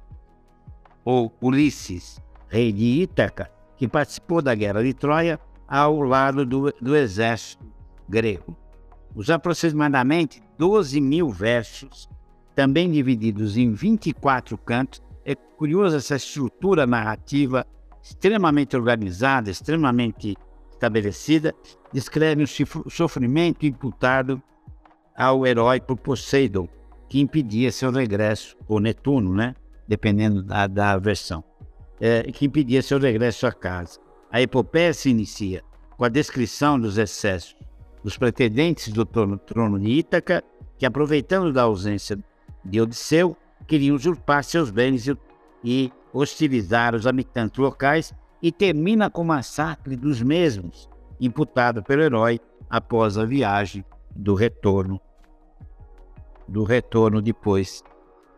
ou 1.05 1.32
Ulisses, 1.41 2.20
rei 2.49 2.72
de 2.72 3.03
Ítaca, 3.03 3.51
que 3.76 3.87
participou 3.89 4.43
da 4.43 4.55
guerra 4.55 4.82
de 4.82 4.93
Troia 4.93 5.39
ao 5.68 6.01
lado 6.03 6.45
do, 6.45 6.72
do 6.80 6.97
exército 6.97 7.64
grego. 8.09 8.57
Os 9.14 9.30
aproximadamente 9.30 10.43
12 10.59 11.00
mil 11.00 11.30
versos, 11.30 12.09
também 12.54 12.90
divididos 12.90 13.57
em 13.57 13.72
24 13.72 14.57
cantos. 14.59 15.02
É 15.24 15.34
curiosa 15.34 15.98
essa 15.98 16.16
estrutura 16.16 16.86
narrativa 16.86 17.66
extremamente 18.02 18.76
organizada, 18.76 19.50
extremamente 19.50 20.36
estabelecida, 20.70 21.54
descreve 21.92 22.44
o 22.44 22.90
sofrimento 22.90 23.66
imputado 23.66 24.40
ao 25.16 25.46
herói 25.46 25.80
por 25.80 25.96
Poseidon, 25.96 26.68
que 27.09 27.20
impedia 27.20 27.72
seu 27.72 27.90
regresso, 27.90 28.57
ou 28.68 28.78
Netuno, 28.78 29.34
né? 29.34 29.54
dependendo 29.88 30.42
da, 30.42 30.66
da 30.66 30.98
versão, 30.98 31.42
é, 32.00 32.22
que 32.24 32.44
impedia 32.44 32.82
seu 32.82 32.98
regresso 32.98 33.46
a 33.46 33.52
casa. 33.52 33.98
A 34.30 34.40
epopeia 34.40 34.92
se 34.92 35.09
inicia 35.09 35.62
com 35.96 36.04
a 36.04 36.09
descrição 36.09 36.78
dos 36.78 36.98
excessos 36.98 37.57
dos 38.07 38.16
pretendentes 38.16 38.92
do 38.92 39.04
trono, 39.04 39.36
trono 39.36 39.80
de 39.80 39.90
Ítaca, 39.90 40.40
que, 40.78 40.86
aproveitando 40.86 41.52
da 41.52 41.62
ausência 41.62 42.16
de 42.64 42.80
Odisseu, 42.80 43.36
queriam 43.66 43.96
usurpar 43.96 44.44
seus 44.44 44.70
bens 44.70 45.09
e, 45.64 45.92
hostilizar 46.12 46.94
os 46.94 47.04
habitantes 47.04 47.59
locais, 47.59 48.14
e 48.40 48.52
termina 48.52 49.11
com 49.11 49.22
o 49.22 49.24
massacre 49.24 49.96
dos 49.96 50.22
mesmos, 50.22 50.88
imputado 51.20 51.82
pelo 51.82 52.00
herói 52.00 52.38
após 52.70 53.18
a 53.18 53.24
viagem 53.24 53.84
do 54.14 54.34
retorno, 54.36 55.00
do 56.46 56.62
retorno 56.62 57.20
depois 57.20 57.82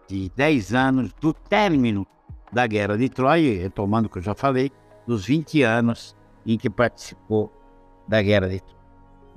de 0.08 0.30
10 0.34 0.72
anos 0.72 1.12
do 1.20 1.34
término 1.34 2.06
da 2.50 2.66
Guerra 2.66 2.96
de 2.96 3.10
Troia, 3.10 3.60
retomando 3.60 4.08
o 4.08 4.10
que 4.10 4.16
eu 4.16 4.22
já 4.22 4.34
falei, 4.34 4.72
dos 5.06 5.26
20 5.26 5.62
anos 5.62 6.16
em 6.46 6.56
que 6.56 6.70
participou 6.70 7.52
da 8.08 8.22
Guerra 8.22 8.48
de 8.48 8.60
Troia. 8.60 8.77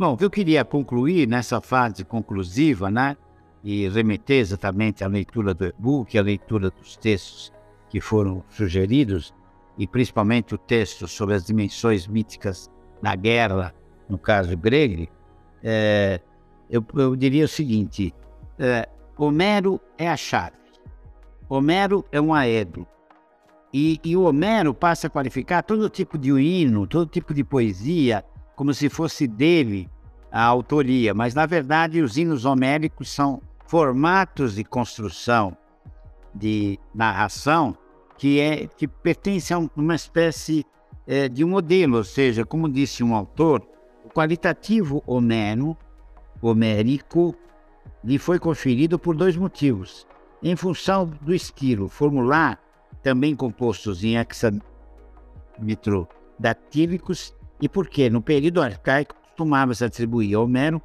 Bom, 0.01 0.17
eu 0.19 0.31
queria 0.31 0.65
concluir 0.65 1.27
nessa 1.27 1.61
fase 1.61 2.03
conclusiva, 2.03 2.89
né, 2.89 3.15
e 3.63 3.87
remeter 3.87 4.39
exatamente 4.39 5.03
à 5.03 5.07
leitura 5.07 5.53
do 5.53 5.67
e-book, 5.67 6.17
à 6.17 6.23
leitura 6.23 6.71
dos 6.71 6.97
textos 6.97 7.53
que 7.87 8.01
foram 8.01 8.43
sugeridos, 8.49 9.31
e 9.77 9.85
principalmente 9.85 10.55
o 10.55 10.57
texto 10.57 11.07
sobre 11.07 11.35
as 11.35 11.45
dimensões 11.45 12.07
míticas 12.07 12.67
da 12.99 13.15
guerra, 13.15 13.75
no 14.09 14.17
caso 14.17 14.57
grego, 14.57 15.05
é, 15.63 16.19
eu, 16.67 16.83
eu, 16.95 17.15
diria 17.15 17.45
o 17.45 17.47
seguinte: 17.47 18.11
é, 18.57 18.89
Homero 19.15 19.79
é 19.99 20.09
a 20.09 20.17
chave, 20.17 20.57
Homero 21.47 22.03
é 22.11 22.19
um 22.19 22.33
aedo, 22.33 22.87
e, 23.71 23.99
e 24.03 24.17
o 24.17 24.23
Homero 24.23 24.73
passa 24.73 25.05
a 25.05 25.11
qualificar 25.11 25.61
todo 25.61 25.87
tipo 25.91 26.17
de 26.17 26.31
hino, 26.31 26.87
todo 26.87 27.07
tipo 27.07 27.35
de 27.35 27.43
poesia, 27.43 28.25
como 28.62 28.76
se 28.76 28.89
fosse 28.89 29.26
dele 29.26 29.89
a 30.32 30.43
autoria, 30.43 31.16
mas 31.16 31.34
na 31.34 31.47
verdade 31.47 31.99
os 31.99 32.16
hinos 32.16 32.45
homéricos 32.45 33.09
são 33.09 33.41
formatos 33.66 34.53
de 34.53 34.64
construção 34.64 35.57
de 36.32 36.78
narração 36.93 37.76
que, 38.20 38.39
é, 38.39 38.68
que 38.68 38.88
pertence 38.88 39.51
a 39.51 39.57
uma 39.76 39.95
espécie 39.95 40.64
é, 41.07 41.28
de 41.28 41.43
um 41.43 41.49
modelo, 41.49 41.97
ou 41.97 42.03
seja, 42.03 42.45
como 42.45 42.70
disse 42.70 43.03
um 43.03 43.16
autor, 43.16 43.68
o 44.05 44.09
qualitativo 44.09 45.01
homero, 45.07 45.76
homérico 46.39 47.34
lhe 48.03 48.20
foi 48.20 48.38
conferido 48.38 48.99
por 48.99 49.16
dois 49.16 49.36
motivos. 49.36 50.05
Em 50.43 50.55
função 50.55 51.07
do 51.07 51.34
estilo 51.34 51.89
formular, 51.89 52.62
também 53.01 53.36
compostos 53.36 54.03
em 54.03 54.18
hexametro 54.18 54.62
datílicos, 56.38 57.34
e 57.62 57.70
porque 57.70 58.09
no 58.09 58.22
período 58.22 58.62
arcaico 58.62 59.16
costumava-se 59.16 59.86
atribuir 59.86 60.34
a 60.36 60.39
Homero 60.39 60.82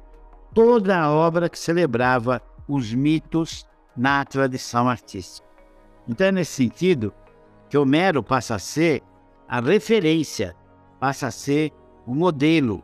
toda 0.53 0.97
a 0.99 1.11
obra 1.11 1.49
que 1.49 1.57
celebrava 1.57 2.41
os 2.67 2.93
mitos 2.93 3.67
na 3.95 4.23
tradição 4.23 4.87
artística. 4.87 5.47
Então 6.07 6.27
é 6.27 6.31
nesse 6.31 6.53
sentido 6.53 7.13
que 7.69 7.77
Homero 7.77 8.23
passa 8.23 8.55
a 8.55 8.59
ser 8.59 9.01
a 9.47 9.59
referência, 9.59 10.55
passa 10.99 11.27
a 11.27 11.31
ser 11.31 11.71
o 12.05 12.13
modelo. 12.13 12.83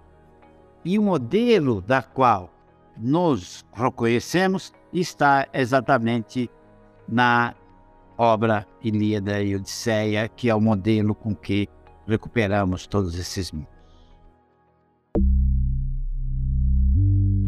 E 0.83 0.99
o 0.99 1.03
modelo 1.03 1.81
da 1.81 2.01
qual 2.01 2.49
nos 2.97 3.65
reconhecemos 3.73 4.73
está 4.91 5.47
exatamente 5.53 6.49
na 7.07 7.55
obra 8.17 8.67
Ilíada 8.83 9.41
e 9.41 9.55
Odisseia, 9.55 10.27
que 10.27 10.49
é 10.49 10.55
o 10.55 10.61
modelo 10.61 11.15
com 11.15 11.35
que 11.35 11.67
recuperamos 12.05 12.85
todos 12.85 13.17
esses 13.17 13.51
mitos. 13.51 13.72